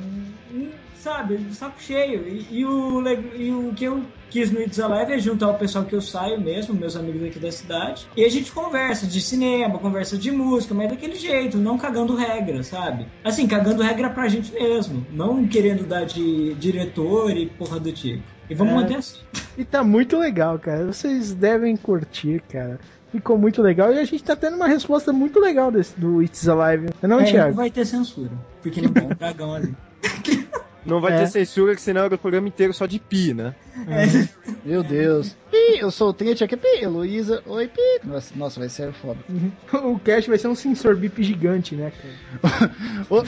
hum, 0.50 0.70
sabe, 0.94 1.38
saco 1.52 1.80
cheio. 1.80 2.26
E, 2.26 2.46
e 2.50 2.64
o, 2.64 3.02
e 3.36 3.52
o 3.52 3.74
que 3.74 3.84
eu 3.84 4.02
quis 4.30 4.50
no 4.50 4.60
It's 4.60 4.80
Alive 4.80 5.12
é 5.12 5.18
juntar 5.18 5.48
o 5.48 5.54
pessoal 5.58 5.84
que 5.84 5.94
eu 5.94 6.00
saio 6.00 6.40
mesmo, 6.40 6.74
meus 6.74 6.96
amigos 6.96 7.22
aqui 7.22 7.38
da 7.38 7.52
cidade, 7.52 8.06
e 8.16 8.24
a 8.24 8.28
gente 8.28 8.50
conversa 8.50 9.06
de 9.06 9.20
cinema, 9.20 9.78
conversa 9.78 10.16
de 10.18 10.30
música, 10.32 10.74
mas 10.74 10.88
daquele 10.90 11.14
jeito, 11.14 11.58
não 11.58 11.78
cagando 11.78 12.16
regra, 12.16 12.62
sabe? 12.62 13.06
Assim, 13.22 13.46
cagando 13.46 13.82
regra 13.82 14.10
pra 14.10 14.28
gente 14.28 14.52
mesmo, 14.52 15.06
não 15.10 15.46
querendo 15.46 15.86
dar 15.86 16.04
de 16.04 16.54
diretor 16.54 17.30
e 17.36 17.46
porra 17.46 17.78
do 17.78 17.92
tipo. 17.92 18.24
E 18.50 18.54
vamos 18.54 18.72
É. 18.72 18.76
manter 18.76 18.96
assim. 18.96 19.18
E 19.58 19.64
tá 19.64 19.82
muito 19.84 20.18
legal, 20.18 20.58
cara. 20.58 20.86
Vocês 20.86 21.32
devem 21.34 21.76
curtir, 21.76 22.42
cara. 22.48 22.78
Ficou 23.12 23.38
muito 23.38 23.62
legal 23.62 23.92
e 23.92 23.98
a 23.98 24.04
gente 24.04 24.22
tá 24.22 24.34
tendo 24.36 24.56
uma 24.56 24.66
resposta 24.68 25.12
muito 25.12 25.38
legal 25.40 25.70
desse, 25.70 25.98
do 25.98 26.22
It's 26.22 26.48
Alive. 26.48 26.86
Não, 27.02 27.18
É, 27.20 27.22
não 27.22 27.24
Thiago? 27.30 27.54
vai 27.54 27.70
ter 27.70 27.84
censura, 27.86 28.30
porque 28.62 28.80
não 28.80 28.92
tem 28.92 29.04
um 29.04 29.08
dragão 29.08 29.54
ali. 29.54 29.74
Não 30.86 31.00
vai 31.00 31.14
É. 31.14 31.18
ter 31.18 31.26
censura, 31.26 31.74
que 31.74 31.80
senão 31.82 32.04
era 32.04 32.14
o 32.14 32.18
programa 32.18 32.46
inteiro 32.46 32.72
só 32.72 32.86
de 32.86 33.00
pi, 33.00 33.34
né? 33.34 33.56
Meu 34.64 34.84
Deus. 34.84 35.36
Pi, 35.50 35.80
eu 35.80 35.90
sou 35.90 36.10
o 36.10 36.12
Trent 36.12 36.40
aqui, 36.42 36.56
Pi, 36.56 36.80
Heloísa, 36.80 37.42
oi, 37.44 37.66
Pi. 37.66 37.80
Nossa, 38.04 38.32
nossa, 38.36 38.60
vai 38.60 38.68
ser 38.68 38.92
foda. 38.92 39.18
O 39.82 39.98
cast 39.98 40.30
vai 40.30 40.38
ser 40.38 40.46
um 40.46 40.54
sensor 40.54 40.94
bip 40.94 41.20
gigante, 41.24 41.74
né, 41.74 41.90
cara? 42.40 43.24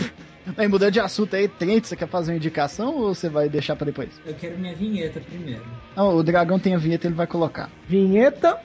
Aí, 0.56 0.68
mudando 0.68 0.92
de 0.92 1.00
assunto 1.00 1.34
aí, 1.34 1.48
Trent, 1.48 1.84
você 1.86 1.96
quer 1.96 2.06
fazer 2.08 2.30
uma 2.30 2.36
indicação 2.36 2.94
ou 2.94 3.12
você 3.12 3.28
vai 3.28 3.48
deixar 3.48 3.74
pra 3.74 3.84
depois? 3.86 4.08
Eu 4.24 4.34
quero 4.34 4.56
minha 4.56 4.76
vinheta 4.76 5.18
primeiro. 5.20 5.64
Não, 5.96 6.16
o 6.16 6.22
dragão 6.22 6.60
tem 6.60 6.76
a 6.76 6.78
vinheta, 6.78 7.08
ele 7.08 7.14
vai 7.16 7.26
colocar. 7.26 7.68
Vinheta. 7.88 8.56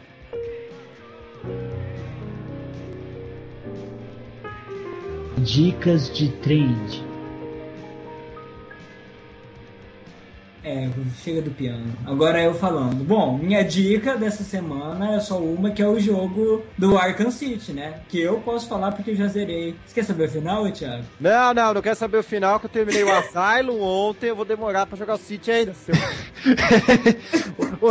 Dicas 5.44 6.10
de 6.10 6.30
trend. 6.30 7.04
É, 10.64 10.90
chega 11.22 11.42
do 11.42 11.52
piano. 11.52 11.94
Agora 12.06 12.42
eu 12.42 12.54
falando. 12.54 13.04
Bom, 13.04 13.38
minha 13.38 13.62
dica 13.62 14.16
dessa 14.16 14.44
semana 14.44 15.16
é 15.16 15.20
só 15.20 15.38
uma, 15.38 15.72
que 15.72 15.82
é 15.82 15.88
o 15.88 16.00
jogo 16.00 16.64
do 16.78 16.98
Arkham 16.98 17.30
City, 17.30 17.74
né? 17.74 18.00
Que 18.08 18.22
eu 18.22 18.40
posso 18.40 18.70
falar 18.70 18.94
porque 18.94 19.12
eu 19.12 19.16
já 19.16 19.28
zerei. 19.28 19.76
Você 19.86 19.96
quer 19.96 20.06
saber 20.06 20.30
o 20.30 20.32
final, 20.32 20.72
Thiago? 20.72 21.04
Não, 21.20 21.54
não, 21.54 21.74
não 21.74 21.82
quero 21.82 21.98
saber 21.98 22.20
o 22.20 22.24
final, 22.24 22.62
que 22.62 22.68
eu 22.68 22.70
terminei 22.70 23.04
o 23.04 23.12
Asylum 23.12 23.82
ontem, 23.82 24.28
eu 24.28 24.36
vou 24.38 24.46
demorar 24.46 24.86
pra 24.86 24.98
jogar 24.98 25.16
o 25.16 25.18
City 25.18 25.52
ainda. 25.52 25.74
Seu... 25.74 25.94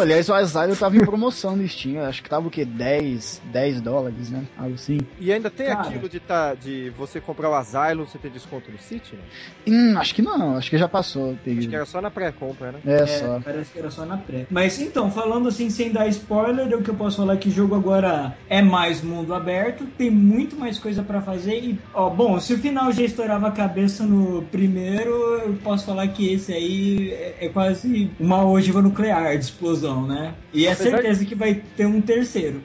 Aliás, 0.01 0.29
o 0.29 0.35
Asylum 0.35 0.75
tava 0.75 0.97
em 0.97 1.05
promoção 1.05 1.57
no 1.57 1.67
Steam, 1.69 2.03
acho 2.05 2.23
que 2.23 2.29
tava 2.29 2.49
o 2.49 2.51
quê? 2.51 2.65
10, 2.65 3.43
10 3.45 3.81
dólares, 3.81 4.31
né? 4.31 4.47
Algo 4.57 4.75
assim. 4.75 4.99
E 5.19 5.33
ainda 5.33 5.51
tem 5.51 5.67
Cara. 5.67 5.81
aquilo 5.81 6.09
de, 6.09 6.21
tá, 6.21 6.55
de 6.55 6.91
você 6.91 7.21
comprar 7.21 7.51
o 7.51 7.55
Asylum, 7.55 8.07
você 8.07 8.19
ter 8.19 8.31
desconto 8.31 8.71
no 8.71 8.79
City, 8.79 9.17
né? 9.17 9.23
Hum, 9.67 9.99
acho 9.99 10.15
que 10.15 10.23
não, 10.23 10.57
acho 10.57 10.71
que 10.71 10.79
já 10.79 10.89
passou 10.89 11.33
o 11.33 11.39
Acho 11.59 11.69
que 11.69 11.75
era 11.75 11.87
só 11.87 12.01
na 12.01 12.11
pré-compra, 12.11 12.73
né? 12.73 12.81
É, 12.85 13.07
só. 13.07 13.41
Parece 13.41 13.73
que 13.73 13.79
era 13.79 13.91
só 13.91 14.05
na 14.05 14.17
pré. 14.17 14.47
Mas 14.51 14.81
então, 14.81 15.11
falando 15.11 15.49
assim, 15.49 15.71
sem 15.71 15.93
dar 15.93 16.09
spoiler, 16.09 16.77
o 16.77 16.83
que 16.83 16.91
eu 16.91 16.95
posso 16.95 17.19
falar 17.19 17.35
é 17.35 17.37
que 17.37 17.49
o 17.49 17.53
jogo 17.53 17.75
agora 17.75 18.37
é 18.49 18.63
mais 18.63 19.03
mundo 19.03 19.35
aberto, 19.35 19.87
tem 19.99 20.11
muito 20.11 20.57
mais 20.57 20.79
coisa 20.79 21.03
pra 21.03 21.21
fazer. 21.21 21.59
E, 21.59 21.79
ó, 21.95 22.11
bom, 22.11 22.39
se 22.41 22.55
o 22.55 22.59
final 22.59 22.93
já 22.93 23.03
estourava 23.03 23.49
a 23.49 23.53
cabeça 23.53 24.05
no 24.05 24.43
primeiro, 24.43 25.13
eu 25.39 25.55
posso 25.55 25.87
falar 25.87 26.09
que 26.09 26.33
esse 26.33 26.53
aí 26.53 27.11
é, 27.11 27.47
é 27.47 27.49
quase 27.49 28.11
uma 28.19 28.42
ogiva 28.51 28.81
nuclear 28.83 29.37
de 29.39 29.45
explosão, 29.45 30.07
né? 30.07 30.35
E 30.53 30.67
é 30.67 30.73
Apesar 30.73 30.91
certeza 30.91 31.25
que 31.25 31.35
vai 31.35 31.55
ter 31.77 31.87
um 31.87 32.01
terceiro. 32.01 32.63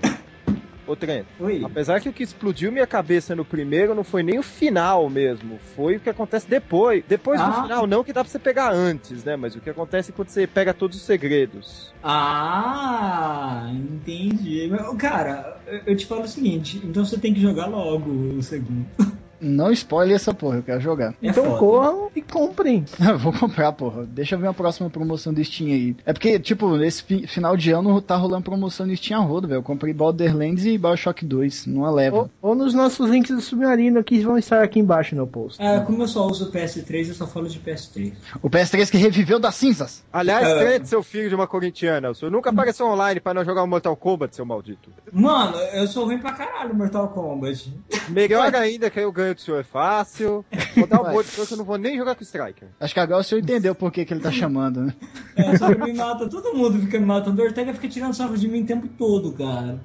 Ô, 0.85 0.95
Trent, 0.95 1.25
Oi. 1.37 1.61
apesar 1.65 1.99
que 1.99 2.07
o 2.07 2.13
que 2.13 2.23
explodiu 2.23 2.71
minha 2.71 2.87
cabeça 2.87 3.35
no 3.35 3.43
primeiro 3.43 3.93
não 3.93 4.05
foi 4.05 4.23
nem 4.23 4.39
o 4.39 4.43
final 4.43 5.09
mesmo, 5.09 5.59
foi 5.75 5.97
o 5.97 5.99
que 5.99 6.09
acontece 6.09 6.49
depois. 6.49 7.03
Depois 7.05 7.41
do 7.41 7.45
Ah. 7.45 7.63
final, 7.63 7.85
não 7.85 8.05
que 8.05 8.13
dá 8.13 8.23
pra 8.23 8.31
você 8.31 8.39
pegar 8.39 8.71
antes, 8.71 9.21
né? 9.25 9.35
Mas 9.35 9.53
o 9.53 9.59
que 9.59 9.69
acontece 9.69 10.13
quando 10.13 10.29
você 10.29 10.47
pega 10.47 10.73
todos 10.73 10.95
os 10.95 11.03
segredos. 11.03 11.93
Ah, 12.01 13.69
entendi. 13.73 14.69
Cara, 14.97 15.57
eu 15.85 15.93
te 15.95 16.05
falo 16.05 16.21
o 16.21 16.27
seguinte, 16.27 16.81
então 16.83 17.03
você 17.05 17.17
tem 17.17 17.33
que 17.33 17.41
jogar 17.41 17.65
logo 17.67 18.09
o 18.09 18.41
segundo. 18.41 18.85
Não 19.39 19.71
spoile 19.71 20.13
essa 20.13 20.33
porra, 20.33 20.57
eu 20.57 20.63
quero 20.63 20.79
jogar. 20.81 21.11
É 21.21 21.27
então 21.29 21.43
foda. 21.43 21.57
corram 21.59 22.09
e 22.15 22.21
comprem. 22.21 22.85
Vou 23.19 23.31
comprar, 23.33 23.71
porra. 23.71 24.05
Deixa 24.05 24.35
eu 24.35 24.39
ver 24.39 24.47
uma 24.47 24.53
próxima 24.53 24.89
promoção 24.89 25.33
do 25.33 25.43
Steam 25.43 25.69
aí. 25.71 25.95
É 26.05 26.13
porque, 26.13 26.39
tipo, 26.39 26.75
nesse 26.77 27.03
fi- 27.03 27.27
final 27.27 27.55
de 27.55 27.71
ano 27.71 28.01
tá 28.01 28.15
rolando 28.15 28.43
promoção 28.43 28.85
no 28.85 28.95
Steam 28.95 29.19
a 29.21 29.23
rodo, 29.23 29.47
velho. 29.47 29.59
Eu 29.59 29.63
comprei 29.63 29.93
Borderlands 29.93 30.65
e 30.65 30.77
Bioshock 30.77 31.25
2 31.25 31.65
numa 31.67 31.91
leva. 31.91 32.17
Ou, 32.17 32.29
ou 32.41 32.55
nos 32.55 32.73
nossos 32.73 33.09
links 33.09 33.31
do 33.35 33.41
Submarino 33.41 34.03
que 34.03 34.19
vão 34.21 34.37
estar 34.37 34.63
aqui 34.63 34.79
embaixo 34.79 35.15
no 35.15 35.27
post. 35.27 35.61
Ah, 35.61 35.81
como 35.85 36.03
eu 36.03 36.07
só 36.07 36.25
uso 36.27 36.51
PS3, 36.51 37.09
eu 37.09 37.13
só 37.13 37.27
falo 37.27 37.47
de 37.47 37.59
PS3. 37.59 38.13
O 38.41 38.49
PS3 38.49 38.89
que 38.91 38.97
reviveu 38.97 39.39
das 39.39 39.55
cinzas. 39.55 40.03
Aliás, 40.11 40.47
É. 40.47 40.55
Trent, 40.57 40.85
seu 40.85 41.03
filho 41.03 41.29
de 41.29 41.35
uma 41.35 41.47
corintiana, 41.47 42.09
o 42.09 42.15
senhor 42.15 42.31
nunca 42.31 42.49
apareceu 42.49 42.85
online 42.87 43.19
pra 43.19 43.33
não 43.33 43.45
jogar 43.45 43.63
o 43.63 43.67
Mortal 43.67 43.95
Kombat, 43.95 44.35
seu 44.35 44.45
maldito. 44.45 44.89
Mano, 45.11 45.55
eu 45.73 45.87
sou 45.87 46.05
ruim 46.05 46.17
pra 46.17 46.31
caralho 46.33 46.69
no 46.69 46.75
Mortal 46.75 47.09
Kombat. 47.09 47.71
Melhor 48.09 48.53
ainda 48.55 48.89
que 48.89 48.99
aí 48.99 49.05
o 49.05 49.11
ganho 49.27 49.35
do 49.35 49.41
senhor 49.41 49.59
é 49.59 49.63
fácil. 49.63 50.45
Vou 50.75 50.87
dar 50.87 51.01
um 51.01 51.11
monte 51.11 51.27
de 51.27 51.35
coisa 51.35 51.47
que 51.47 51.53
eu 51.53 51.57
não 51.57 51.65
vou 51.65 51.77
nem 51.77 51.97
jogar 51.97 52.15
com 52.15 52.21
o 52.21 52.23
Striker. 52.23 52.69
Acho 52.79 52.93
que 52.93 52.99
agora 52.99 53.21
o 53.21 53.23
senhor 53.23 53.41
entendeu 53.41 53.75
por 53.75 53.91
que, 53.91 54.05
que 54.05 54.13
ele 54.13 54.21
tá 54.21 54.31
chamando, 54.31 54.81
né? 54.81 54.93
É, 55.35 55.57
só 55.57 55.73
que 55.73 55.81
me 55.81 55.93
mata, 55.93 56.27
todo 56.29 56.53
mundo 56.53 56.79
fica 56.79 56.99
me 56.99 57.05
matando. 57.05 57.41
O 57.41 57.45
Ortega 57.45 57.73
fica 57.73 57.87
tirando 57.87 58.13
sarro 58.13 58.37
de 58.37 58.47
mim 58.47 58.63
o 58.63 58.65
tempo 58.65 58.87
todo, 58.97 59.33
cara. 59.33 59.79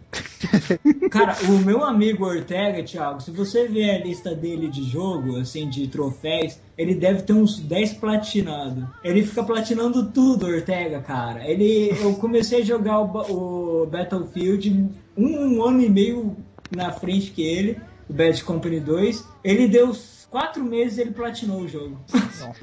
Cara, 1.10 1.36
o 1.48 1.58
meu 1.64 1.84
amigo 1.84 2.24
Ortega, 2.24 2.82
Thiago, 2.82 3.20
se 3.20 3.30
você 3.30 3.68
ver 3.68 3.90
a 3.90 4.04
lista 4.04 4.34
dele 4.34 4.68
de 4.68 4.82
jogo, 4.84 5.38
assim, 5.38 5.68
de 5.68 5.86
troféus, 5.88 6.58
ele 6.76 6.94
deve 6.94 7.22
ter 7.22 7.32
uns 7.32 7.60
10 7.60 7.94
platinados. 7.94 8.84
Ele 9.04 9.24
fica 9.24 9.42
platinando 9.42 10.10
tudo, 10.10 10.46
Ortega, 10.46 11.00
cara. 11.00 11.48
Ele, 11.48 11.90
eu 12.00 12.14
comecei 12.14 12.62
a 12.62 12.64
jogar 12.64 13.00
o, 13.00 13.82
o 13.82 13.86
Battlefield 13.86 14.90
um, 15.16 15.26
um 15.26 15.64
ano 15.64 15.82
e 15.82 15.90
meio 15.90 16.36
na 16.70 16.90
frente 16.90 17.30
que 17.30 17.42
ele, 17.42 17.78
o 18.08 18.12
Bad 18.12 18.42
Company 18.44 18.80
2. 18.80 19.24
Ele 19.44 19.68
deu 19.68 19.92
4 20.32 20.64
meses 20.64 20.96
ele 20.96 21.10
platinou 21.10 21.60
o 21.60 21.68
jogo. 21.68 22.00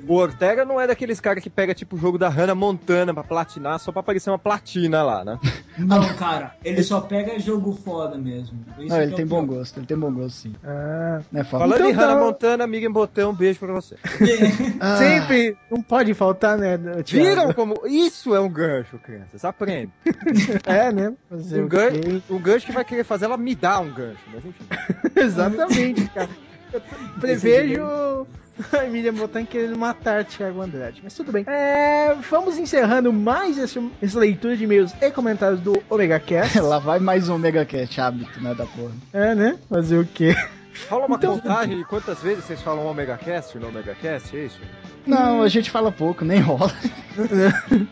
O 0.08 0.16
Ortega 0.16 0.66
não 0.66 0.82
é 0.82 0.88
daqueles 0.88 1.20
caras 1.20 1.44
que 1.44 1.52
pega 1.52 1.76
tipo 1.76 1.96
o 1.96 2.00
jogo 2.00 2.18
da 2.18 2.28
Hannah 2.28 2.56
Montana 2.56 3.14
pra 3.14 3.24
platinar 3.24 3.80
só 3.80 3.92
pra 3.92 4.00
aparecer 4.00 4.32
uma 4.32 4.40
platina 4.40 5.04
lá, 5.04 5.24
né? 5.24 5.40
Não, 5.78 6.02
cara, 6.16 6.56
ele 6.66 6.82
só 6.82 7.00
pega 7.00 7.38
jogo 7.38 7.72
foda 7.74 8.18
mesmo. 8.18 8.58
Isso 8.80 8.88
Não, 8.90 8.98
que 8.98 9.04
ele 9.04 9.14
é 9.14 9.16
tem 9.16 9.26
bom 9.26 9.46
gosto, 9.46 9.78
ele 9.78 9.86
tem 9.86 9.96
bom 9.98 10.12
gosto, 10.12 10.36
sim. 10.36 10.56
Ah, 10.64 11.22
Não 11.32 11.42
é 11.42 11.44
foda. 11.44 11.64
Falando 11.66 11.76
Então 11.78 11.90
em 11.92 11.94
Hannah 11.94 12.16
tá. 12.16 12.20
Montana, 12.20 12.64
amiga 12.64 12.88
em 12.88 12.92
botão, 12.92 13.30
um 13.30 13.36
beijo 13.36 13.60
pra 13.60 13.72
você. 13.72 13.96
Ah, 14.82 14.96
Sempre 14.98 15.56
não 15.70 15.82
pode 15.82 16.14
faltar, 16.14 16.58
né, 16.58 16.78
Thiago? 17.04 17.04
Viram 17.30 17.54
como. 17.54 17.76
Isso 17.86 18.34
é 18.34 18.40
um 18.40 18.50
gancho, 18.50 18.98
crianças. 18.98 19.46
Aprende. 19.46 19.92
É, 20.66 20.92
né? 20.92 21.14
Fazer 21.30 21.62
Um 21.62 21.66
o 21.66 21.68
gancho, 21.68 22.24
um 22.30 22.40
gancho 22.40 22.66
que 22.66 22.72
vai 22.72 22.84
querer 22.84 23.04
fazer 23.04 23.26
ela 23.26 23.38
me 23.38 23.54
dar 23.54 23.80
um 23.80 23.92
gancho, 23.92 24.20
mas 24.34 24.44
enfim. 24.46 24.66
Exatamente, 25.16 26.08
cara. 26.10 26.30
Eu 26.74 26.82
prevejo 27.20 28.28
a 28.74 28.86
Emília 28.86 29.12
Botan 29.12 29.46
querendo 29.46 29.78
matar 29.78 30.26
Thiago 30.26 30.62
Andrade. 30.62 31.00
Mas 31.04 31.14
tudo 31.14 31.32
bem. 31.32 31.44
É, 31.48 32.14
vamos 32.30 32.58
encerrando 32.58 33.12
mais 33.14 33.58
essa, 33.58 33.82
essa 34.02 34.20
leitura 34.20 34.56
de 34.58 34.64
e-mails 34.66 34.94
e 35.02 35.12
comentários 35.12 35.62
do 35.62 35.82
Omega 35.90 36.20
Cast. 36.20 36.60
Lá 36.62 36.78
vai 36.80 37.00
mais 37.00 37.30
um 37.30 37.38
Mega 37.38 37.66
Cat 37.66 38.02
hábito, 38.02 38.42
né, 38.42 38.54
da 38.54 38.66
porra. 38.66 38.92
É, 39.14 39.34
né? 39.34 39.58
Fazer 39.70 39.98
o 39.98 40.06
quê? 40.06 40.36
Fala 40.74 41.06
uma 41.08 41.16
Então- 41.18 41.40
contagem 41.40 41.78
de 41.78 41.84
quantas 41.86 42.22
vezes 42.22 42.44
vocês 42.46 42.62
falam 42.62 42.86
Omega 42.86 43.18
Cast 43.18 43.58
no 43.58 43.68
Omega 43.70 43.96
Cast, 43.96 44.36
é 44.38 44.46
isso? 44.46 44.60
Não, 45.06 45.42
a 45.42 45.48
gente 45.48 45.72
fala 45.72 45.92
pouco, 45.92 46.24
nem 46.24 46.40
rola. 46.40 46.72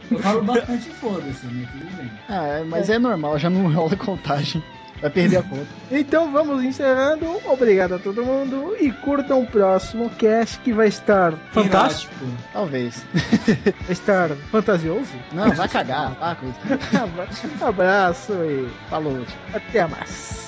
Eu 0.09 0.19
falo 0.19 0.43
bastante 0.43 0.89
foda-se, 0.91 1.45
né? 1.47 1.67
Tudo 1.71 1.97
bem. 1.97 2.11
Ah, 2.29 2.45
é, 2.47 2.63
mas 2.63 2.89
é 2.89 2.99
normal, 2.99 3.39
já 3.39 3.49
não 3.49 3.71
rola 3.73 3.95
contagem. 3.95 4.63
Vai 5.01 5.09
perder 5.09 5.37
a 5.37 5.43
conta. 5.43 5.67
Então 5.91 6.31
vamos 6.31 6.63
encerrando. 6.63 7.25
Obrigado 7.45 7.95
a 7.95 7.99
todo 7.99 8.25
mundo 8.25 8.75
e 8.79 8.91
curtam 8.91 9.41
o 9.41 9.47
próximo 9.47 10.09
cast 10.11 10.59
que 10.59 10.73
vai 10.73 10.87
estar 10.87 11.33
fantástico. 11.51 12.13
Talvez. 12.51 13.05
Vai 13.83 13.91
estar 13.91 14.29
fantasioso. 14.51 15.11
Não, 15.31 15.51
vai 15.51 15.67
cagar. 15.69 16.17
Ah, 16.19 16.35
coisa. 16.35 16.55
Abraço 17.67 18.33
e 18.33 18.67
Falou. 18.89 19.23
até 19.53 19.85
mais. 19.87 20.46